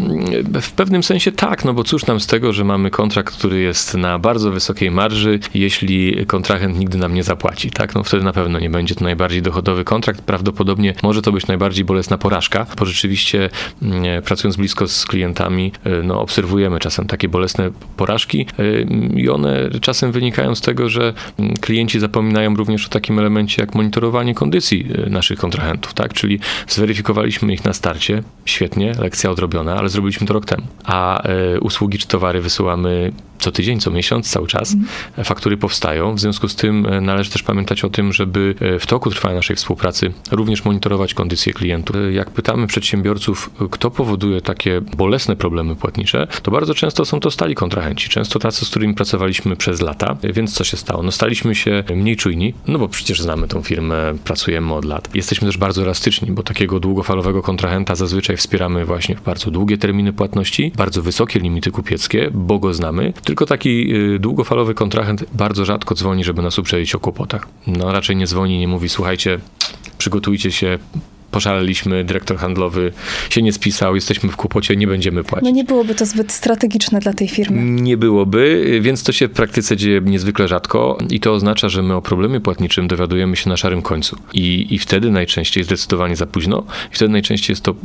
[0.58, 3.60] y, w pewnym sensie tak, no bo cóż nam z tego, że mamy kontrakt, który
[3.60, 7.96] jest na bardzo wysokiej marży, jeśli kontrahent nigdy nam nie zapłaci, tak?
[7.96, 10.22] No wtedy na pewno nie będzie to najbardziej dochodowy kontrakt.
[10.22, 13.50] Prawdopodobnie może to być najbardziej bolesna porażka, bo rzeczywiście
[13.82, 18.46] mm, pracując blisko z klientami, y, no obserwujemy czasem takie bolesne porażki
[19.16, 23.76] i one czasem wynikają z tego, że mm, klienci zapominają również o takim elemencie jak
[23.76, 26.14] monitorowanie kondycji naszych kontrahentów tak?
[26.14, 30.64] Czyli zweryfikowaliśmy ich na starcie, świetnie, lekcja odrobiona, ale zrobiliśmy to rok temu.
[30.84, 31.24] A
[31.62, 34.74] usługi czy towary wysyłamy co tydzień, co miesiąc, cały czas.
[34.74, 34.86] Mm.
[35.24, 36.16] Faktury powstają.
[36.16, 39.56] W związku z tym e, należy też pamiętać o tym, żeby w toku trwania naszej
[39.56, 41.96] współpracy również monitorować kondycję klientów.
[42.12, 47.56] Jak pytamy przedsiębiorców, kto powoduje takie bolesne problemy płatnicze, to bardzo często są to stali
[47.56, 48.10] kontrahenci.
[48.10, 50.18] Często tacy, z którymi pracowaliśmy przez lata.
[50.24, 51.04] Więc co się stało?
[51.04, 55.16] No staliśmy się mniej czujni, no bo przecież znamy tą firmę, pracujemy od lat.
[55.16, 60.14] Jesteśmy też bardzo elastyczni, bo takiego długofalowego kontrahenta zazwyczaj wspieramy właśnie w bardzo długie terminy
[60.14, 63.14] płatności, bardzo wysokie limity kupieckie, bo go znamy.
[63.30, 67.48] Tylko taki y, długofalowy kontrahent bardzo rzadko dzwoni, żeby nas uprzedzić o kłopotach.
[67.68, 69.40] No raczej nie dzwoni, nie mówi, słuchajcie,
[69.98, 70.80] przygotujcie się,
[71.32, 72.92] poszaleliśmy, dyrektor handlowy
[73.30, 75.46] się nie spisał, jesteśmy w kłopocie, nie będziemy płacić.
[75.46, 77.82] No nie byłoby to zbyt strategiczne dla tej firmy.
[77.82, 81.96] Nie byłoby, więc to się w praktyce dzieje niezwykle rzadko i to oznacza, że my
[81.96, 84.18] o problemie płatniczym dowiadujemy się na szarym końcu.
[84.34, 87.76] I, i wtedy najczęściej zdecydowanie za późno i wtedy najczęściej jest to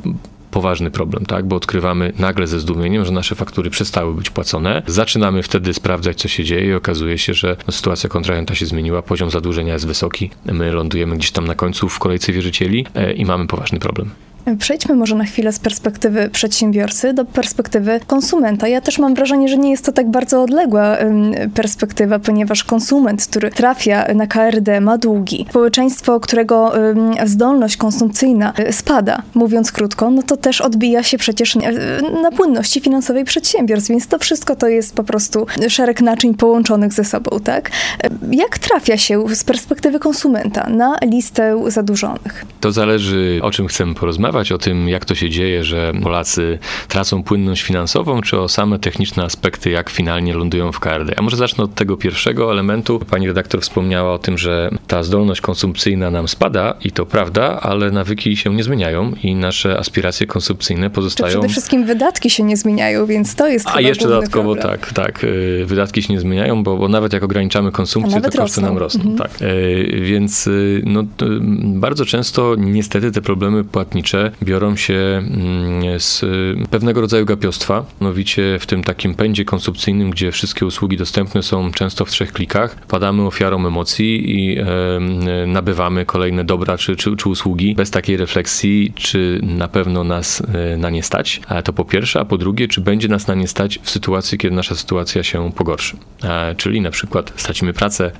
[0.54, 1.46] poważny problem, tak?
[1.46, 4.82] Bo odkrywamy nagle ze zdumieniem, że nasze faktury przestały być płacone.
[4.86, 9.02] Zaczynamy wtedy sprawdzać, co się dzieje i okazuje się, że no, sytuacja kontrahenta się zmieniła,
[9.02, 10.30] poziom zadłużenia jest wysoki.
[10.44, 14.10] My lądujemy gdzieś tam na końcu w kolejce wierzycieli e, i mamy poważny problem.
[14.58, 18.68] Przejdźmy może na chwilę z perspektywy przedsiębiorcy do perspektywy konsumenta.
[18.68, 20.96] Ja też mam wrażenie, że nie jest to tak bardzo odległa
[21.54, 25.46] perspektywa, ponieważ konsument, który trafia na KRD, ma długi.
[25.50, 26.72] Społeczeństwo, którego
[27.24, 31.56] zdolność konsumpcyjna y, spada, mówiąc krótko, no to też odbija się przecież
[32.22, 37.04] na płynności finansowej przedsiębiorstw, więc to wszystko to jest po prostu szereg naczyń połączonych ze
[37.04, 37.70] sobą, tak?
[38.30, 42.44] Jak trafia się z perspektywy konsumenta na listę zadłużonych?
[42.60, 47.22] To zależy, o czym chcemy porozmawiać o tym, jak to się dzieje, że Polacy tracą
[47.22, 51.14] płynność finansową, czy o same techniczne aspekty, jak finalnie lądują w KRD.
[51.16, 53.00] A może zacznę od tego pierwszego elementu.
[53.10, 57.90] Pani redaktor wspomniała o tym, że ta zdolność konsumpcyjna nam spada i to prawda, ale
[57.90, 61.30] nawyki się nie zmieniają i nasze aspiracje konsumpcyjne pozostają.
[61.30, 64.78] Przede wszystkim wydatki się nie zmieniają, więc to jest A jeszcze dodatkowo problem.
[64.80, 65.24] tak, tak.
[65.24, 68.62] Y, wydatki się nie zmieniają, bo, bo nawet jak ograniczamy konsumpcję, to koszty rosną.
[68.62, 69.00] nam rosną.
[69.10, 69.18] Mhm.
[69.18, 69.42] Tak.
[69.42, 71.04] Y, więc y, no,
[71.64, 76.24] bardzo często niestety te problemy płatnicze biorą się mm, z
[76.70, 82.04] pewnego rodzaju gapiostwa, mianowicie w tym takim pędzie konsumpcyjnym, gdzie wszystkie usługi dostępne są często
[82.04, 84.66] w trzech klikach, padamy ofiarą emocji i e,
[85.46, 90.76] nabywamy kolejne dobra czy, czy, czy, usługi bez takiej refleksji, czy na pewno nas e,
[90.76, 91.40] na nie stać.
[91.64, 94.56] To po pierwsze, a po drugie, czy będzie nas na nie stać w sytuacji, kiedy
[94.56, 95.96] nasza sytuacja się pogorszy.
[96.56, 98.10] Czyli na przykład stracimy pracę,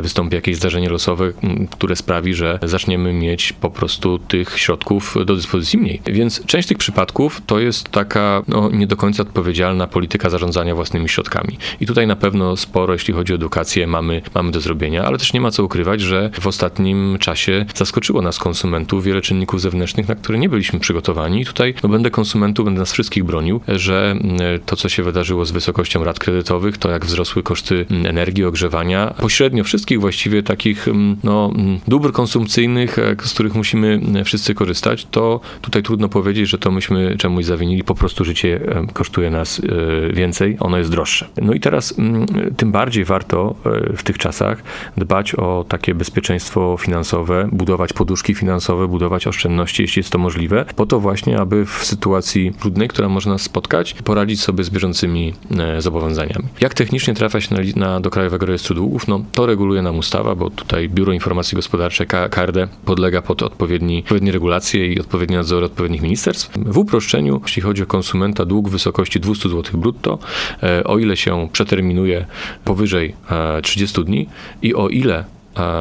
[0.00, 1.32] wystąpi jakieś zdarzenie losowe,
[1.70, 6.00] które sprawi, że zaczniemy mieć po prostu tych środków do dyspozycji mniej.
[6.06, 11.08] Więc część tych przypadków to jest taka no, nie do końca odpowiedzialna polityka zarządzania własnymi
[11.08, 11.58] środkami.
[11.80, 15.32] I tutaj na pewno sporo, jeśli chodzi o edukację, mamy, mamy do zrobienia, ale też
[15.32, 20.14] nie ma co ukrywać, że w ostatnim czasie zaskoczyło nas konsumentów wiele czynników zewnętrznych, na
[20.14, 21.40] które nie byliśmy przygotowani.
[21.40, 25.44] I tutaj no, będę konsumentów, będę nas wszystkich bronił, że mm, to, co się wydarzyło
[25.44, 30.88] z wysokością rat kredytowych, to jak wzrosły koszty mm, energii, ogrzewania, pośrednio wszystkich właściwie takich
[30.88, 31.52] mm, no,
[31.88, 37.16] dóbr konsumpcyjnych, e, z których musimy wszyscy korzystać, to tutaj trudno powiedzieć, że to myśmy
[37.16, 37.84] czemuś zawinili.
[37.84, 38.60] Po prostu życie
[38.92, 41.28] kosztuje nas e, więcej, ono jest droższe.
[41.42, 44.62] No i teraz mm, tym bardziej warto e, w tych czasach
[44.96, 50.86] dbać o takie bezpieczeństwo finansowe, budować poduszki finansowe, budować oszczędności, jeśli jest to możliwe, po
[50.86, 55.82] to właśnie, aby w sytuacji trudnej, która może nas spotkać, poradzić sobie z bieżącymi e,
[55.82, 56.44] zobowiązaniami.
[56.60, 59.08] Jak technicznie trafia się na, na, do Krajowego Rejestru Długów?
[59.08, 64.32] No, to reguluje nam ustawa, bo tutaj Biuro Informacji Gospodarczej, KRD, podlega pod odpowiedni, odpowiednie
[64.32, 66.50] regulacje i i odpowiednie nadzory odpowiednich ministerstw.
[66.56, 70.18] W uproszczeniu, jeśli chodzi o konsumenta, dług w wysokości 200 zł brutto,
[70.62, 72.26] e, o ile się przeterminuje
[72.64, 73.14] powyżej
[73.62, 74.28] 30 e, dni
[74.62, 75.24] i o ile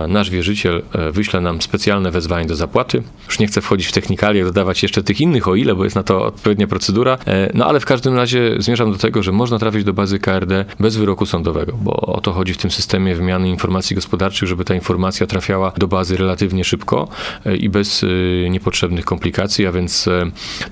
[0.07, 3.03] nasz wierzyciel e, wyśle nam specjalne wezwanie do zapłaty.
[3.27, 6.03] Już nie chcę wchodzić w technikalie, dodawać jeszcze tych innych o ile, bo jest na
[6.03, 7.17] to odpowiednia procedura.
[7.27, 10.65] E, no ale w każdym razie zmierzam do tego, że można trafić do bazy KRD
[10.79, 14.75] bez wyroku sądowego, bo o to chodzi w tym systemie wymiany informacji gospodarczych, żeby ta
[14.75, 17.07] informacja trafiała do bazy relatywnie szybko
[17.45, 18.05] e, i bez
[18.49, 20.09] niepotrzebnych komplikacji, a więc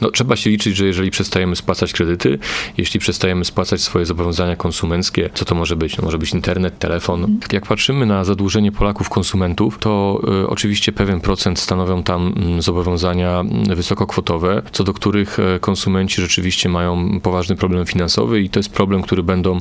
[0.02, 2.40] no, trzeba się liczyć, że jeżeli przestajemy spłacać kredyty,
[2.78, 5.98] jeśli przestajemy spłacać swoje zobowiązania konsumenckie, co to może być?
[5.98, 7.40] No, może być internet, telefon.
[7.52, 12.62] Jak patrzymy na zadłużenie Polaków Polaków, konsumentów, to y, oczywiście pewien procent stanowią tam mm,
[12.62, 18.60] zobowiązania mm, wysokokwotowe, co do których e, konsumenci rzeczywiście mają poważny problem finansowy i to
[18.60, 19.58] jest problem, który będą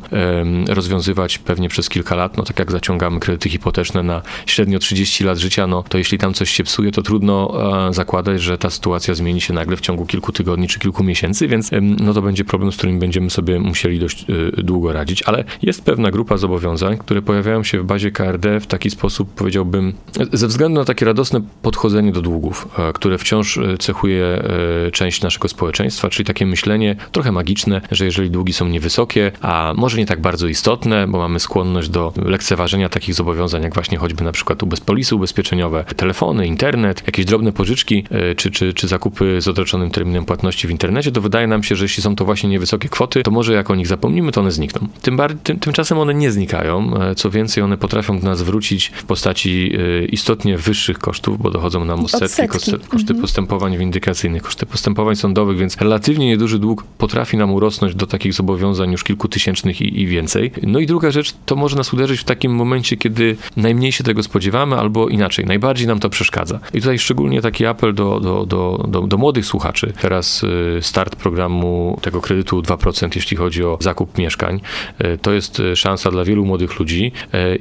[0.69, 2.37] rozwiązywać pewnie przez kilka lat.
[2.37, 6.35] No tak jak zaciągamy kredyty hipoteczne na średnio 30 lat życia, no to jeśli tam
[6.35, 7.53] coś się psuje, to trudno
[7.91, 11.71] zakładać, że ta sytuacja zmieni się nagle w ciągu kilku tygodni czy kilku miesięcy, więc
[11.81, 14.27] no to będzie problem, z którym będziemy sobie musieli dość
[14.59, 18.67] e, długo radzić, ale jest pewna grupa zobowiązań, które pojawiają się w bazie KRD w
[18.67, 19.93] taki sposób, sposób, powiedziałbym,
[20.33, 25.23] ze względu na takie radosne podchodzenie do długów, e, które wciąż e, cechuje e, część
[25.23, 30.07] naszego społeczeństwa, czyli takie myślenie trochę magiczne, że jeżeli długi są niewysokie, a może nie
[30.07, 34.59] tak bardzo istotne, bo mamy skłonność do lekceważenia takich zobowiązań, jak właśnie choćby na przykład
[34.87, 38.05] polisy ubezpieczeniowe, telefony, internet, jakieś drobne pożyczki,
[38.37, 41.85] czy, czy, czy zakupy z odroczonym terminem płatności w internecie, to wydaje nam się, że
[41.85, 44.89] jeśli są to właśnie niewysokie kwoty, to może jak o nich zapomnimy, to one znikną.
[45.03, 49.71] Tym, tym, tymczasem one nie znikają, co więcej, one potrafią do nas wrócić w postaci
[49.75, 52.49] y, istotnie wyższych kosztów, bo dochodzą nam odsetki, odsetki.
[52.53, 53.21] koszty, koszty Mhm.
[53.21, 58.93] postępowań windykacyjnych, koszty postępowań sądowych, więc relatywnie nieduży dług potrafi nam urosnąć do takich zobowiązań
[58.93, 60.53] już kilkutysięcznych i, i więcej.
[60.63, 64.23] No i druga rzecz, to może nas uderzyć w takim momencie, kiedy najmniej się tego
[64.23, 66.61] spodziewamy, albo inaczej, najbardziej nam to przeszkadza.
[66.75, 69.93] I tutaj szczególnie taki apel do, do, do, do, do młodych słuchaczy.
[70.01, 74.61] Teraz y, start programu tego kredytu 2%, jeśli chodzi o zakup mieszkań.
[75.01, 77.13] Y, To jest szansa dla wielu młodych ludzi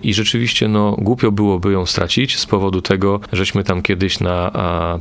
[0.03, 4.51] i rzeczywiście no, głupio byłoby ją stracić z powodu tego, żeśmy tam kiedyś na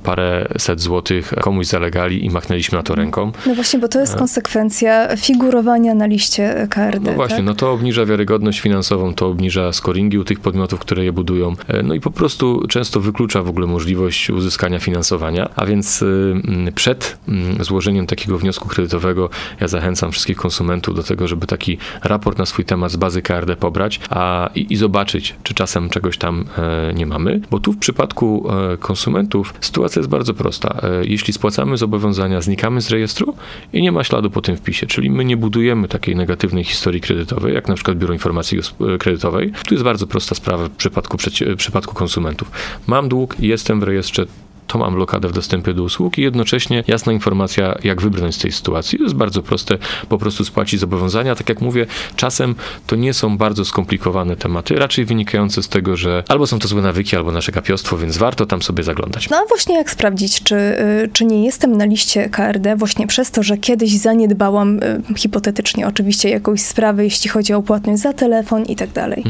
[0.03, 3.33] parę set złotych komuś zalegali i machnęliśmy na to ręką.
[3.47, 7.11] No właśnie, bo to jest konsekwencja figurowania na liście KRD.
[7.11, 7.47] No właśnie, tak?
[7.47, 11.83] no to obniża wiarygodność finansową, to obniża scoringi u tych podmiotów, które je budują, e,
[11.83, 16.35] no i po prostu często wyklucza w ogóle możliwość uzyskania finansowania, a więc y,
[16.75, 17.19] przed
[17.61, 22.65] złożeniem takiego wniosku kredytowego ja zachęcam wszystkich konsumentów do tego, żeby taki raport na swój
[22.65, 27.07] temat z bazy KRD pobrać a, i, i zobaczyć, czy czasem czegoś tam e, nie
[27.07, 30.81] mamy, bo tu w przypadku e, konsumentów sytuacja jest bardzo prosta.
[30.83, 33.35] E, Jeśli spłacamy zobowiązania, znikamy z rejestru
[33.73, 37.55] i nie ma śladu po tym wpisie, czyli my nie budujemy takiej negatywnej historii kredytowej,
[37.55, 38.59] jak na przykład Biuro Informacji
[38.99, 39.53] Kredytowej.
[39.67, 42.51] Tu jest bardzo prosta sprawa w przypadku, w przypadku konsumentów.
[42.87, 44.27] Mam dług, jestem w rejestrze,
[44.69, 48.53] to mam blokadę w dostępie do usług i jednocześnie jasna informacja, jak wybrnąć z tej
[48.53, 48.99] sytuacji.
[48.99, 49.79] To jest bardzo proste,
[50.09, 51.35] po prostu spłacić zobowiązania.
[51.35, 52.55] Tak jak mówię, czasem
[52.87, 56.83] to nie są bardzo skomplikowane tematy, raczej wynikające z tego, że albo są to złe
[56.83, 59.31] nawyki, albo nasze gapiostwo, więc warto tam sobie zaglądać.
[59.31, 63.31] No a właśnie jak sprawdzić, czy, y, czy nie jestem na liście KRD właśnie przez
[63.31, 68.65] to, że kiedyś zaniedbałam, y, hipotetycznie oczywiście, jakąś sprawę, jeśli chodzi o płatność za telefon
[68.65, 69.25] i tak dalej.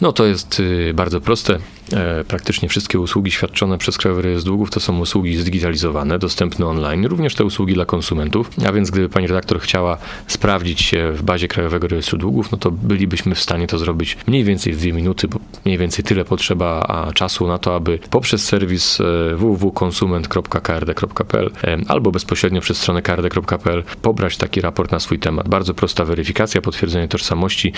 [0.00, 1.58] No to jest y, bardzo proste.
[1.92, 7.06] E, Praktycznie wszystkie usługi świadczone przez Krajowy Rejestr Długów to są usługi zdigitalizowane, dostępne online,
[7.06, 8.50] również te usługi dla konsumentów.
[8.66, 12.70] A więc gdyby pani redaktor chciała sprawdzić się w bazie Krajowego Rejestru Długów, no to
[12.70, 16.86] bylibyśmy w stanie to zrobić mniej więcej w dwie minuty, bo mniej więcej tyle potrzeba
[17.14, 19.04] czasu na to, aby poprzez serwis e,
[19.36, 25.48] www.konsument.krd.pl e, albo bezpośrednio przez stronę krd.pl pobrać taki raport na swój temat.
[25.48, 27.72] Bardzo prosta weryfikacja, potwierdzenie tożsamości.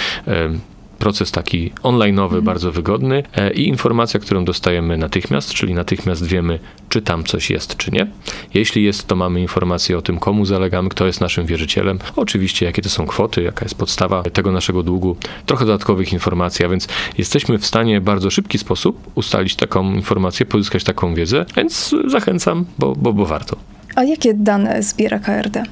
[1.00, 6.58] Proces taki online'owy, bardzo wygodny e, i informacja, którą dostajemy natychmiast, czyli natychmiast wiemy,
[6.88, 8.06] czy tam coś jest, czy nie.
[8.54, 12.82] Jeśli jest, to mamy informację o tym, komu zalegamy, kto jest naszym wierzycielem, oczywiście jakie
[12.82, 17.58] to są kwoty, jaka jest podstawa tego naszego długu, trochę dodatkowych informacji, a więc jesteśmy
[17.58, 22.96] w stanie w bardzo szybki sposób ustalić taką informację, pozyskać taką wiedzę, więc zachęcam, bo,
[22.96, 23.56] bo, bo warto.
[23.94, 25.62] A jakie dane zbiera KRD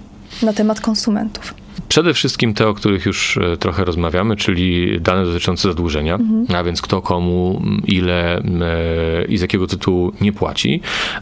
[0.43, 1.55] na temat konsumentów?
[1.89, 6.19] Przede wszystkim te, o których już e, trochę rozmawiamy, czyli dane dotyczące zadłużenia,
[6.57, 10.81] a więc kto komu, ile e, i z jakiego tytułu nie płaci,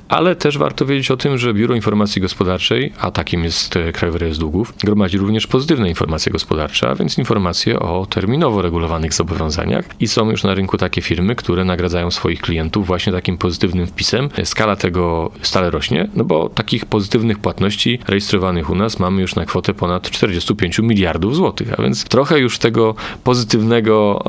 [0.09, 4.19] ale też warto wiedzieć o tym, że Biuro Informacji Gospodarczej, a takim jest e, Krajowy
[4.19, 9.85] Rejestr Długów, gromadzi również pozytywne informacje gospodarcze, a więc informacje o terminowo regulowanych zobowiązaniach.
[10.01, 14.29] I są już na rynku takie firmy, które nagradzają swoich klientów właśnie takim pozytywnym wpisem.
[14.45, 19.45] Skala tego stale rośnie, no bo takich pozytywnych płatności rejestrowanych u nas mamy już na
[19.45, 20.11] kwotę ponad
[20.47, 24.25] 45 miliardów złotych, a więc trochę już tego pozytywnego,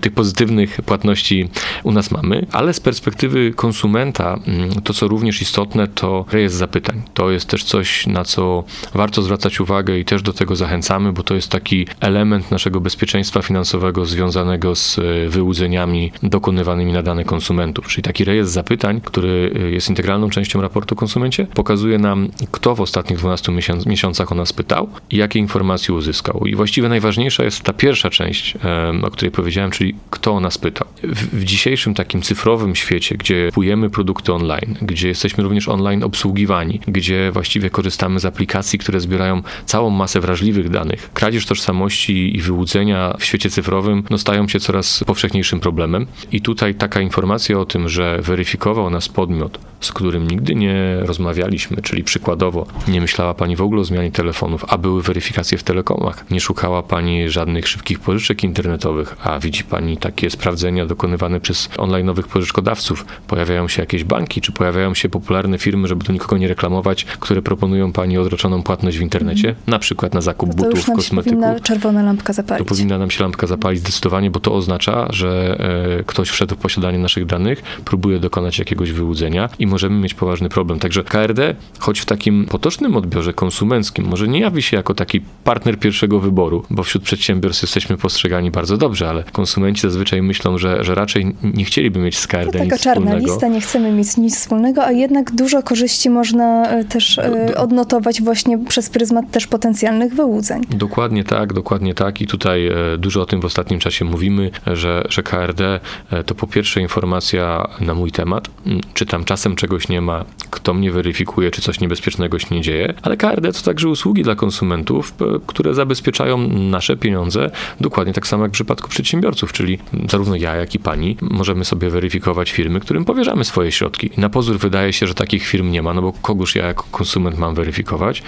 [0.00, 1.48] tych pozytywnych płatności
[1.82, 7.02] u nas mamy, ale z perspektywy konsumenta mm, to, co również istotne, to rejestr zapytań.
[7.14, 11.22] To jest też coś, na co warto zwracać uwagę i też do tego zachęcamy, bo
[11.22, 17.88] to jest taki element naszego bezpieczeństwa finansowego związanego z e, wyłudzeniami dokonywanymi na dane konsumentów.
[17.88, 22.80] Czyli taki rejestr zapytań, który e, jest integralną częścią raportu konsumencie, pokazuje nam, kto w
[22.80, 26.46] ostatnich 12 miesiąc- miesiącach o nas pytał i jakie informacje uzyskał.
[26.46, 28.54] I właściwie najważniejsza jest ta pierwsza część,
[29.02, 30.88] o której powiedziałem, czyli kto o nas pytał.
[31.02, 37.30] W, dzisiejszym takim cyfrowym świecie, gdzie kupujemy produkty online, gdzie jesteśmy również online obsługiwani, gdzie
[37.32, 43.24] właściwie korzystamy z aplikacji, które zbierają całą masę wrażliwych danych, kradzież tożsamości i wyłudzenia w
[43.24, 46.06] świecie cyfrowym no, stają się coraz powszechniejszym problemem.
[46.32, 51.82] I tutaj taka informacja o tym, że weryfikował nas podmiot, z którym nigdy nie rozmawialiśmy,
[51.82, 56.30] czyli przykładowo nie myślała pani w ogóle o zmianie telefonów, a były weryfikacje w telekomach.
[56.30, 62.22] Nie szukała pani żadnych szybkich pożyczek internetowych, a widzi pani takie sprawdzenia dokonywane przez online'owych
[62.22, 63.04] pożyczkodawców.
[63.26, 67.42] Pojawiają się jakieś banki, czy pojawiają się popularne firmy, żeby tu nikogo nie reklamować, które
[67.42, 71.24] proponują pani odroczoną płatność w internecie, na przykład na zakup No to butów, kosmetyków.
[71.24, 72.68] powinna czerwona lampka To zapalić.
[72.68, 75.56] powinna nam się lampka zapalić zdecydowanie, bo to oznacza, że
[76.00, 80.48] e, ktoś wszedł w posiadanie naszych danych, próbuje dokonać jakiegoś wyłudzenia i możemy mieć poważny
[80.48, 80.78] problem.
[80.78, 85.78] Także KRD, choć w takim potocznym odbiorze konsumenckim, może nie jawi się jako taki partner
[85.78, 90.94] pierwszego wyboru, bo wśród przedsiębiorstw jesteśmy postrzegani bardzo dobrze, ale konsumenci zazwyczaj myślą, że, że
[90.94, 93.32] raczej nie chcieliby mieć z KRD to nic taka czarna wspólnego.
[93.32, 98.22] lista, nie chcemy mieć nic wspólnego, a jednak dużo korzyści można e, też e, odnotować
[98.22, 100.62] właśnie przez pryzmat też potencjalnych wyłudzeń.
[100.70, 102.20] Dokładnie tak, dokładnie tak.
[102.20, 105.80] I tutaj e, dużo o tym w ostatnim czasie mówimy, że, że KRD
[106.26, 110.74] to po pierwsze informacja na mój temat, m, czy tam czasem czegoś nie ma, kto
[110.74, 114.97] mnie weryfikuje, czy coś niebezpiecznego się nie dzieje, ale KRD to także usługi dla konsumentów,
[115.00, 119.78] e, które zabezpieczają nasze pieniądze, dokładnie tak samo jak w przypadku przedsiębiorców, czyli
[120.10, 124.10] zarówno ja, jak i pani możemy sobie weryfikować firmy, którym powierzamy swoje środki.
[124.16, 127.38] Na pozór wydaje się, że takich firm nie ma, no bo kogoż ja jako konsument
[127.38, 128.22] mam weryfikować.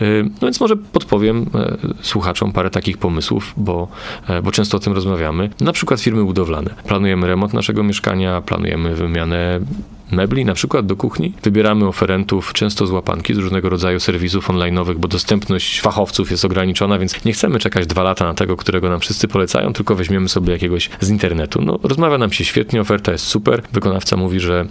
[0.00, 3.88] E, No więc może podpowiem e, słuchaczom parę takich pomysłów, bo,
[4.42, 5.50] bo często o tym rozmawiamy.
[5.60, 6.74] Na przykład firmy budowlane.
[6.86, 9.60] Planujemy remont naszego mieszkania, planujemy wymianę
[10.12, 11.32] mebli, na przykład do kuchni.
[11.42, 16.98] Wybieramy oferentów często z łapanki, z różnego rodzaju serwisów online'owych, bo dostępność fachowców jest ograniczona,
[16.98, 20.52] więc nie chcemy czekać dwa lata na tego, którego nam wszyscy polecają, tylko weźmiemy sobie
[20.52, 21.62] jakiegoś z internetu.
[21.62, 23.62] No, rozmawia nam się świetnie, oferta jest super.
[23.72, 24.66] Wykonawca mówi, że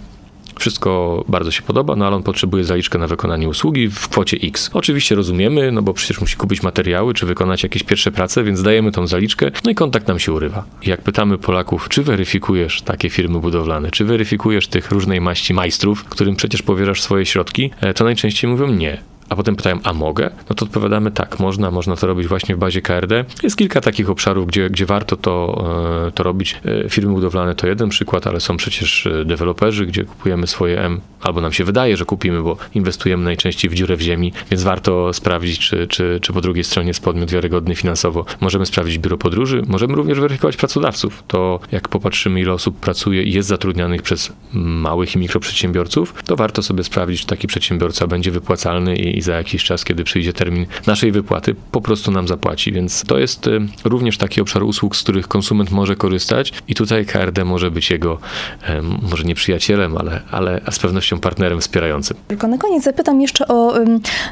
[0.64, 4.70] wszystko bardzo się podoba, no ale on potrzebuje zaliczkę na wykonanie usługi w kwocie X.
[4.72, 8.92] Oczywiście rozumiemy, no bo przecież musi kupić materiały, czy wykonać jakieś pierwsze prace, więc dajemy
[8.92, 10.64] tą zaliczkę, no i kontakt nam się urywa.
[10.86, 16.36] Jak pytamy Polaków, czy weryfikujesz takie firmy budowlane, czy weryfikujesz tych różnej maści majstrów, którym
[16.36, 19.13] przecież powierzasz swoje środki, e, to najczęściej mówią nie.
[19.28, 20.30] A potem pytają, a mogę?
[20.50, 23.24] No to odpowiadamy tak, można, można to robić właśnie w bazie KRD.
[23.42, 25.64] Jest kilka takich obszarów, gdzie, gdzie warto to,
[26.06, 26.60] e, to robić.
[26.84, 31.00] E, Firmy budowlane to jeden przykład, ale są przecież e, deweloperzy, gdzie kupujemy swoje M,
[31.22, 35.12] albo nam się wydaje, że kupimy, bo inwestujemy najczęściej w dziurę w ziemi, więc warto
[35.12, 38.24] sprawdzić, czy, czy, czy po drugiej stronie jest podmiot wiarygodny finansowo.
[38.40, 41.24] Możemy sprawdzić biuro podróży, możemy również weryfikować pracodawców.
[41.28, 46.62] To jak popatrzymy, ile osób pracuje i jest zatrudnianych przez małych i mikroprzedsiębiorców, to warto
[46.62, 50.66] sobie sprawdzić, czy taki przedsiębiorca będzie wypłacalny i, i za jakiś czas, kiedy przyjdzie termin
[50.86, 52.72] naszej wypłaty, po prostu nam zapłaci.
[52.72, 57.06] Więc to jest y, również taki obszar usług, z których konsument może korzystać i tutaj
[57.06, 58.18] KRD może być jego,
[58.62, 62.16] em, może nie przyjacielem, ale, ale z pewnością partnerem wspierającym.
[62.28, 63.74] Tylko na koniec zapytam jeszcze o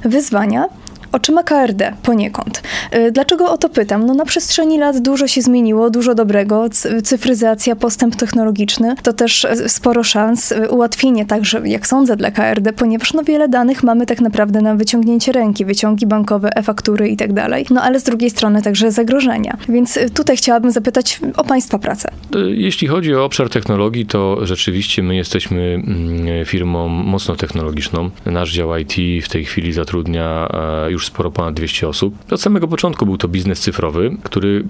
[0.04, 0.68] wyzwania.
[1.12, 2.62] Oczyma KRD poniekąd.
[2.94, 4.06] Y, Dlaczego o to pytam?
[4.06, 6.68] No na przestrzeni lat dużo się zmieniło, dużo dobrego.
[7.04, 12.72] Cyfryzacja, postęp technologiczny to też y, sporo szans, y, ułatwienie także, jak sądzę, dla KRD,
[12.72, 17.32] ponieważ no wiele danych mamy tak naprawdę na wyciągnięcie ręki, wyciągi bankowe, e-faktury i tak
[17.32, 17.66] dalej.
[17.70, 19.56] No ale z drugiej strony także zagrożenia.
[19.68, 22.08] Więc tutaj chciałabym zapytać o Państwa pracę.
[22.48, 28.10] Jeśli chodzi o obszar technologii, to rzeczywiście my jesteśmy mm, firmą mocno technologiczną.
[28.26, 30.48] Nasz dział IT w tej chwili zatrudnia
[30.86, 32.14] e, już sporo ponad 200 osób.
[32.30, 34.64] Od samego początku był to biznes cyfrowy, który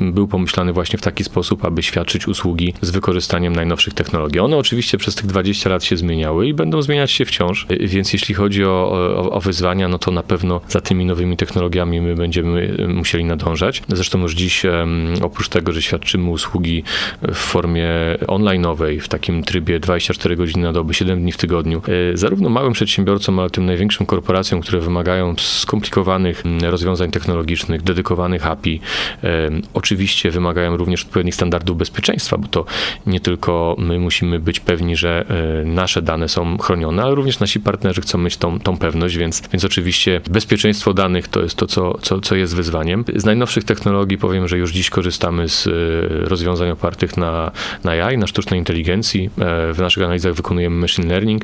[0.00, 4.40] y, był pomyślany właśnie w taki sposób, aby świadczyć usługi z wykorzystaniem najnowszych technologii.
[4.40, 8.12] One oczywiście przez tych 20 lat się zmieniały i będą zmieniać się wciąż, Y, więc
[8.12, 12.14] jeśli chodzi o, o, o wyzwania, no to na pewno za tymi nowymi technologiami my
[12.14, 13.82] będziemy y, musieli nadążać.
[13.88, 14.62] Zresztą już dziś
[15.22, 16.82] oprócz tego, że świadczymy usługi
[17.22, 17.88] w formie
[18.26, 21.82] online'owej, w takim trybie 24 godziny na dobę, 7 dni w tygodniu,
[22.14, 25.36] zarówno małym przedsiębiorcom, ale tym największym korporacjom, które wymagają
[25.78, 28.80] skomplikowanych mm, rozwiązań technologicznych, dedykowanych API,
[29.74, 32.64] oczywiście wymagają również odpowiednich standardów bezpieczeństwa, bo to
[33.06, 37.60] nie tylko my musimy być pewni, że e, nasze dane są chronione, ale również nasi
[37.60, 41.98] partnerzy chcą mieć tą, tą pewność, więc, więc oczywiście bezpieczeństwo danych to jest to, co,
[42.02, 43.04] co, co jest wyzwaniem.
[43.14, 45.70] Z najnowszych technologii powiem, że już dziś korzystamy z e,
[46.28, 47.50] rozwiązań opartych na,
[47.84, 49.30] na AI, na sztucznej inteligencji.
[49.38, 51.42] E, W naszych analizach wykonujemy machine learning.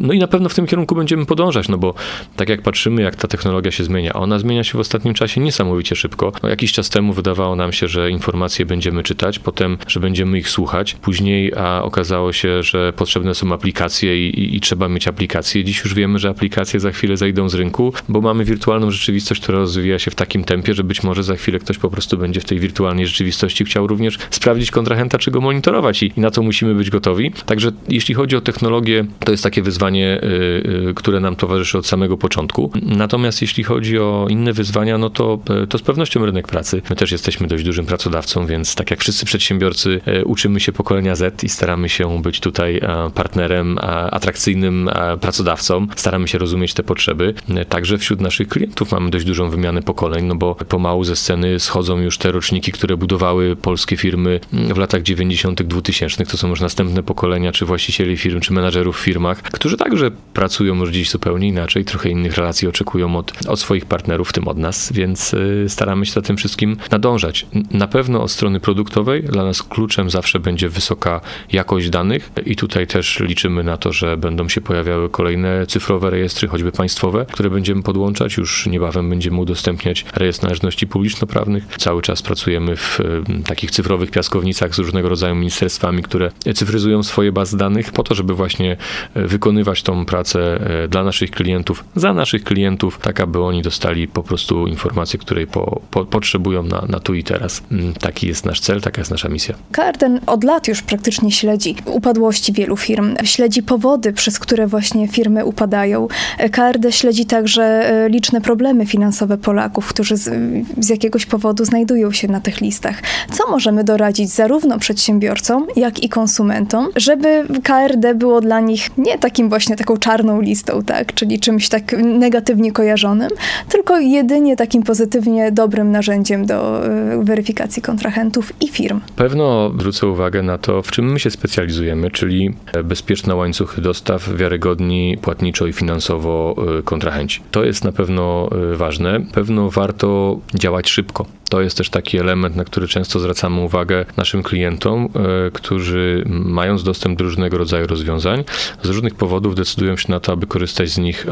[0.00, 1.94] No i na pewno w tym kierunku będziemy podążać, no bo
[2.36, 5.96] tak jak patrzymy, jak ta technologia się zmienia, ona zmienia się w ostatnim czasie niesamowicie
[5.96, 6.32] szybko.
[6.42, 10.48] No, jakiś czas temu wydawało nam się, że informacje będziemy czytać, potem, że będziemy ich
[10.48, 10.94] słuchać.
[10.94, 15.64] Później a okazało się, że potrzebne są aplikacje i, i, i trzeba mieć aplikacje.
[15.64, 19.58] Dziś już wiemy, że aplikacje za chwilę zejdą z rynku, bo mamy wirtualną rzeczywistość, która
[19.58, 22.44] rozwija się w takim tempie, że być może za chwilę ktoś po prostu będzie w
[22.44, 26.74] tej wirtualnej rzeczywistości chciał również sprawdzić kontrahenta, czy go monitorować i, i na to musimy
[26.74, 27.32] być gotowi.
[27.46, 31.86] Także jeśli chodzi o technologię, to jest takie wyzwanie, y, y, które nam towarzyszy od
[31.86, 32.72] samego początku.
[32.82, 36.82] Natomiast jeśli chodzi o inne wyzwania, no to, y, to z pewnością rynek pracy.
[36.90, 41.14] My też jesteśmy dość dużym pracodawcą, więc tak jak wszyscy przedsiębiorcy, y, uczymy się pokolenia
[41.14, 45.86] Z i staramy się być tutaj e, partnerem, e, atrakcyjnym e, pracodawcą.
[45.96, 47.34] Staramy się rozumieć te potrzeby.
[47.68, 51.98] Także wśród naszych klientów mamy dość dużą wymianę pokoleń, no bo pomału ze sceny schodzą
[51.98, 56.26] już te roczniki, które budowały polskie firmy mm, w latach 90., 2000.
[56.26, 60.76] To są już następne pokolenia, czy właścicieli firm, czy menadżerów w firmach, którzy także pracują
[60.76, 64.58] już dziś zupełnie inaczej, trochę innych relacji oczekują od, od swoich partnerów, w tym od
[64.58, 67.46] nas, więc y, staramy się za tym wszystkim nadążać.
[67.70, 71.20] Na pewno od strony produktowej dla nas kluczem zawsze będzie wysoka
[71.52, 76.48] jakość danych i tutaj też liczymy na to, że będą się pojawiały kolejne cyfrowe rejestry,
[76.48, 78.36] choćby państwowe, które będziemy podłączać.
[78.36, 81.66] Już niebawem będziemy udostępniać rejestr należności publiczno-prawnych.
[81.78, 87.32] Cały czas pracujemy w y, takich cyfrowych piaskownicach z różnego rodzaju ministerstwami, które cyfryzują swoje
[87.32, 88.76] bazy danych po to, żeby właśnie
[89.16, 94.22] y, wykonywać tą pracę dla naszych klientów, za naszych klientów, tak aby oni dostali po
[94.22, 97.62] prostu informacje, której po, po, potrzebują na, na tu i teraz.
[97.72, 99.54] Mm, taki jest nasz cel, taka jest nasza misja.
[99.72, 105.44] Karden od lat już praktycznie śledzi upadłości wielu firm, śledzi powody, przez które właśnie firmy
[105.44, 106.08] upadają.
[106.52, 110.30] KRD śledzi także e, liczne problemy finansowe Polaków, którzy z,
[110.78, 113.02] z jakiegoś powodu znajdują się na tych listach.
[113.32, 119.48] Co możemy doradzić zarówno przedsiębiorcom, jak i konsumentom, żeby KRD było dla nich nie takim
[119.48, 123.19] właśnie taką czarną listą, tak, czyli czymś tak negatywnie kojarzonym,
[123.68, 129.00] tylko jedynie takim pozytywnie dobrym narzędziem do e, weryfikacji kontrahentów i firm.
[129.16, 132.54] Pewno zwrócę uwagę na to, w czym my się specjalizujemy, czyli
[132.84, 137.42] bezpieczne łańcuchy dostaw, wiarygodni płatniczo i finansowo e, kontrahenci.
[137.50, 139.20] To jest na pewno e, ważne.
[139.32, 141.26] Pewno warto działać szybko.
[141.50, 145.08] To jest też taki element, na który często zwracamy uwagę naszym klientom,
[145.52, 148.44] którzy mając dostęp do różnego rodzaju rozwiązań,
[148.82, 151.26] z różnych powodów decydują się na to, aby korzystać z nich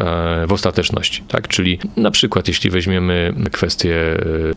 [0.46, 1.22] w ostateczności.
[1.28, 1.48] Tak?
[1.48, 3.96] Czyli na przykład, jeśli weźmiemy kwestie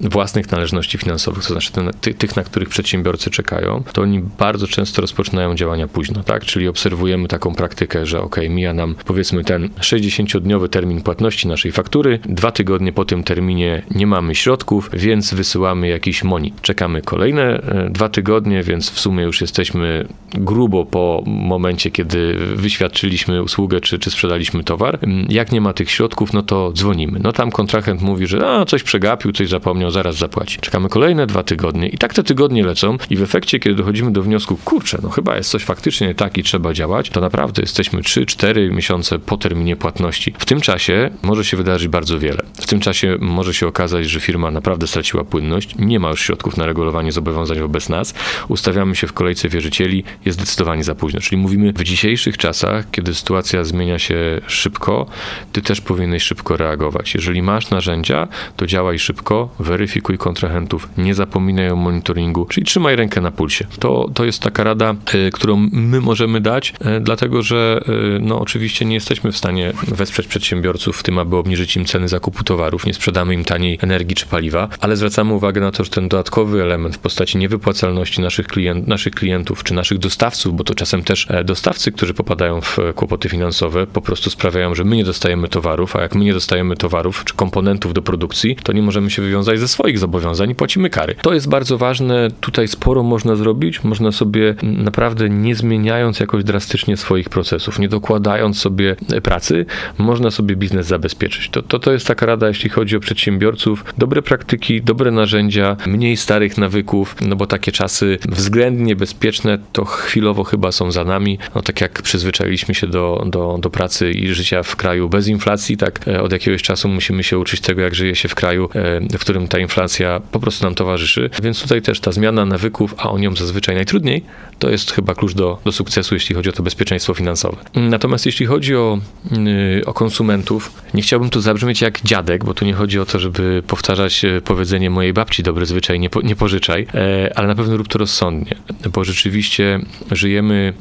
[0.03, 1.71] e, własnych należności finansowych, to znaczy
[2.17, 6.45] tych, na których przedsiębiorcy czekają, to oni bardzo często rozpoczynają działania późno, tak?
[6.45, 12.19] Czyli obserwujemy taką praktykę, że ok, mija nam powiedzmy ten 60-dniowy termin płatności naszej faktury,
[12.25, 15.50] dwa tygodnie po tym terminie nie mamy środków, więc wysyłamy
[15.83, 16.53] jakiś moni.
[16.61, 23.43] Czekamy kolejne e, dwa tygodnie, więc w sumie już jesteśmy grubo po momencie, kiedy wyświadczyliśmy
[23.43, 24.99] usługę czy, czy sprzedaliśmy towar.
[25.29, 27.19] Jak nie ma tych środków, no to dzwonimy.
[27.23, 30.57] No tam kontrahent mówi, że a, coś przegapił, coś zapomniał, zaraz zapłaci.
[30.59, 34.21] Czekamy kolejne dwa tygodnie i tak te tygodnie lecą i w efekcie, kiedy dochodzimy do
[34.21, 38.71] wniosku, kurczę, no chyba jest coś faktycznie tak i trzeba działać, to naprawdę jesteśmy 3-4
[38.71, 40.33] miesiące po terminie płatności.
[40.37, 42.43] W tym czasie może się wydarzyć bardzo wiele.
[42.53, 46.57] W tym czasie może się okazać, że firma naprawdę straciła płynność, nie ma już środków
[46.57, 48.13] na regulowanie zobowiązań wobec nas,
[48.47, 51.19] ustawiamy się w kolejce wierzycieli, jest zdecydowanie za późno.
[51.19, 55.05] Czyli mówimy w dzisiejszych czasach, kiedy sytuacja zmienia się szybko,
[55.51, 57.15] ty też powinieneś szybko reagować.
[57.15, 63.21] Jeżeli masz narzędzia, to działaj szybko, weryfikuj kontrahentów, nie zapominaj o monitoringu, czyli trzymaj rękę
[63.21, 63.65] na pulsie.
[63.79, 67.81] To, to jest taka rada, y, którą my możemy dać, y, dlatego że
[68.15, 72.07] y, no, oczywiście nie jesteśmy w stanie wesprzeć przedsiębiorców w tym, aby obniżyć im ceny
[72.07, 75.89] zakupu towarów, nie sprzedamy im taniej energii czy paliwa, ale zwracamy uwagę na to, że
[75.89, 80.75] ten dodatkowy element w postaci niewypłacalności naszych, klient, naszych klientów czy naszych dostawców, bo to
[80.75, 85.03] czasem też e, dostawcy, którzy popadają w kłopoty finansowe, po prostu sprawiają, że my nie
[85.03, 89.11] dostajemy towarów, a jak my nie dostajemy towarów czy komponentów do produkcji, to nie możemy
[89.11, 91.15] się wywiązać ze swoich zobowiązań i płacimy kary.
[91.21, 96.97] To jest bardzo ważne, tutaj sporo można zrobić, można sobie naprawdę nie zmieniając jakoś drastycznie
[96.97, 99.65] swoich procesów, nie dokładając sobie pracy,
[99.97, 101.49] można sobie biznes zabezpieczyć.
[101.49, 103.85] To, to, to jest taka rada, jeśli chodzi o przedsiębiorców.
[103.97, 110.43] Dobre praktyki, dobre narzędzia, mniej starych nawyków, no bo takie czasy względnie bezpieczne to chwilowo
[110.43, 111.37] chyba są za nami.
[111.55, 115.77] No tak jak przyzwyczailiśmy się do, do, do pracy i życia w kraju bez inflacji,
[115.77, 119.17] tak e, od jakiegoś czasu musimy się uczyć tego, jak żyje się w kraju, e,
[119.17, 121.29] w którym ta inflacja po prostu nam towarzyszy.
[121.43, 124.23] Więc tutaj też ta zmiana nawyków, a o nią zazwyczaj najtrudniej,
[124.59, 127.57] to jest chyba klucz do, do sukcesu, jeśli chodzi o to bezpieczeństwo finansowe.
[127.75, 128.99] Natomiast jeśli chodzi o,
[129.31, 133.19] yy, o konsumentów, nie chciałbym tu zabrzmieć jak dziadek, bo tu nie chodzi o to,
[133.19, 137.55] żeby powtarzać e, powiedzenie mojej babci, dobry zwyczaj, nie, po, nie pożyczaj, e, ale na
[137.55, 138.55] pewno rób to rozsądnie,
[138.93, 139.79] bo rzeczywiście
[140.11, 140.73] żyjemy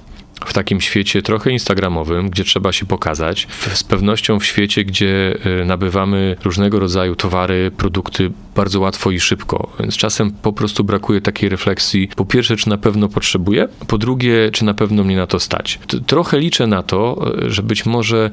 [0.47, 5.65] w takim świecie trochę instagramowym, gdzie trzeba się pokazać, z pewnością w świecie, gdzie y,
[5.65, 9.73] nabywamy różnego rodzaju towary, produkty bardzo łatwo i szybko.
[9.81, 14.51] Więc czasem po prostu brakuje takiej refleksji, po pierwsze, czy na pewno potrzebuję, po drugie,
[14.53, 15.79] czy na pewno mnie na to stać.
[16.07, 18.31] Trochę liczę na to, y, że być może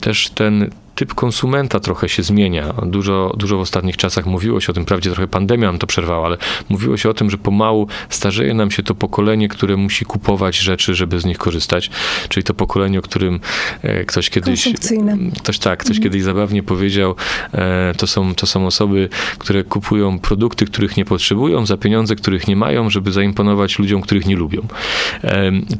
[0.00, 0.70] też ten
[1.00, 2.74] typ konsumenta trochę się zmienia.
[2.86, 6.26] Dużo, dużo w ostatnich czasach mówiło się o tym, wprawdzie trochę pandemia nam to przerwała,
[6.26, 6.36] ale
[6.68, 10.94] mówiło się o tym, że pomału starzeje nam się to pokolenie, które musi kupować rzeczy,
[10.94, 11.90] żeby z nich korzystać.
[12.28, 13.40] Czyli to pokolenie, o którym
[13.82, 14.68] e, ktoś kiedyś.
[15.38, 16.02] Ktoś tak, ktoś mhm.
[16.02, 17.14] kiedyś zabawnie powiedział,
[17.52, 22.48] e, to są, to są osoby, które kupują produkty, których nie potrzebują, za pieniądze, których
[22.48, 24.66] nie mają, żeby zaimponować ludziom, których nie lubią.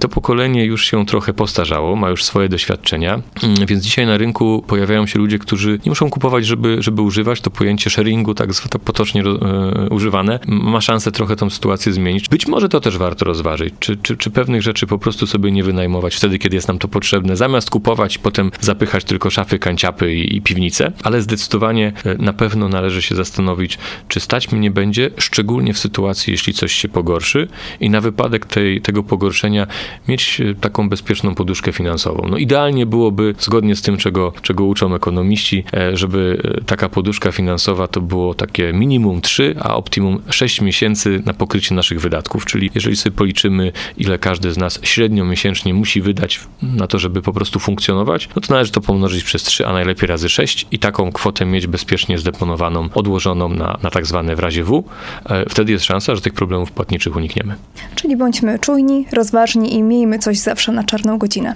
[0.01, 4.65] To pokolenie już się trochę postarzało, ma już swoje doświadczenia, mm, więc dzisiaj na rynku
[4.67, 7.41] pojawiają się się ludzie, którzy nie muszą kupować, żeby, żeby używać.
[7.41, 12.29] To pojęcie sharingu, tak, tak potocznie e, używane, ma szansę trochę tą sytuację zmienić.
[12.29, 15.65] Być może to też warto rozważyć, czy, czy, czy pewnych rzeczy po prostu sobie nie
[15.65, 20.37] wynajmować wtedy, kiedy jest nam to potrzebne, zamiast kupować, potem zapychać tylko szafy, kanciapy i,
[20.37, 25.75] i piwnice, ale zdecydowanie e, na pewno należy się zastanowić, czy stać mnie będzie, szczególnie
[25.75, 27.49] w sytuacji, jeśli coś się pogorszy
[27.81, 29.67] i na wypadek tej, tego pogorszenia
[30.09, 32.27] mieć e, taką bezpieczną poduszkę finansową.
[32.31, 37.89] No idealnie byłoby, zgodnie z tym, czego, czego uczą ekonomiści, e, żeby taka poduszka finansowa
[37.89, 42.97] to było takie minimum 3, a optimum 6 miesięcy na pokrycie naszych wydatków, czyli jeżeli
[42.97, 47.59] sobie policzymy, ile każdy z nas średnio miesięcznie musi wydać na to, żeby po prostu
[47.59, 51.47] funkcjonować, no to należy to pomnożyć przez 3, a najlepiej razy 6 i taką kwotę
[51.47, 54.85] mieć bezpiecznie zdeponowaną, odłożoną na, na tak zwane w razie W.
[55.25, 57.55] E, wtedy jest szansa, że tych problemów płatniczych unikniemy.
[57.95, 61.55] Czyli bądźmy czujni, rozważni i miejmy coś zawsze na czarną godzinę.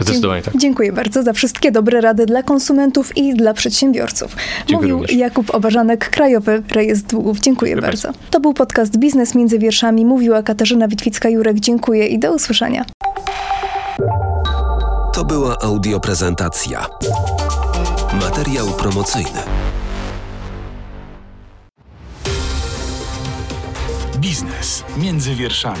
[0.00, 0.56] Zdecydowanie tak.
[0.56, 4.36] Dziękuję bardzo za wszystkie dobre rady dla konsumentów i dla przedsiębiorców.
[4.66, 5.16] Dziękuję Mówił również.
[5.16, 7.40] Jakub Obarzanek, Krajowy Rejestr Długów.
[7.40, 8.08] Dziękuję, Dziękuję bardzo.
[8.30, 10.04] To był podcast Biznes między wierszami.
[10.04, 11.60] Mówiła Katarzyna Witwicka-Jurek.
[11.60, 12.84] Dziękuję i do usłyszenia.
[15.12, 16.86] To była audioprezentacja.
[18.20, 19.40] Materiał promocyjny.
[24.18, 25.80] Biznes między wierszami.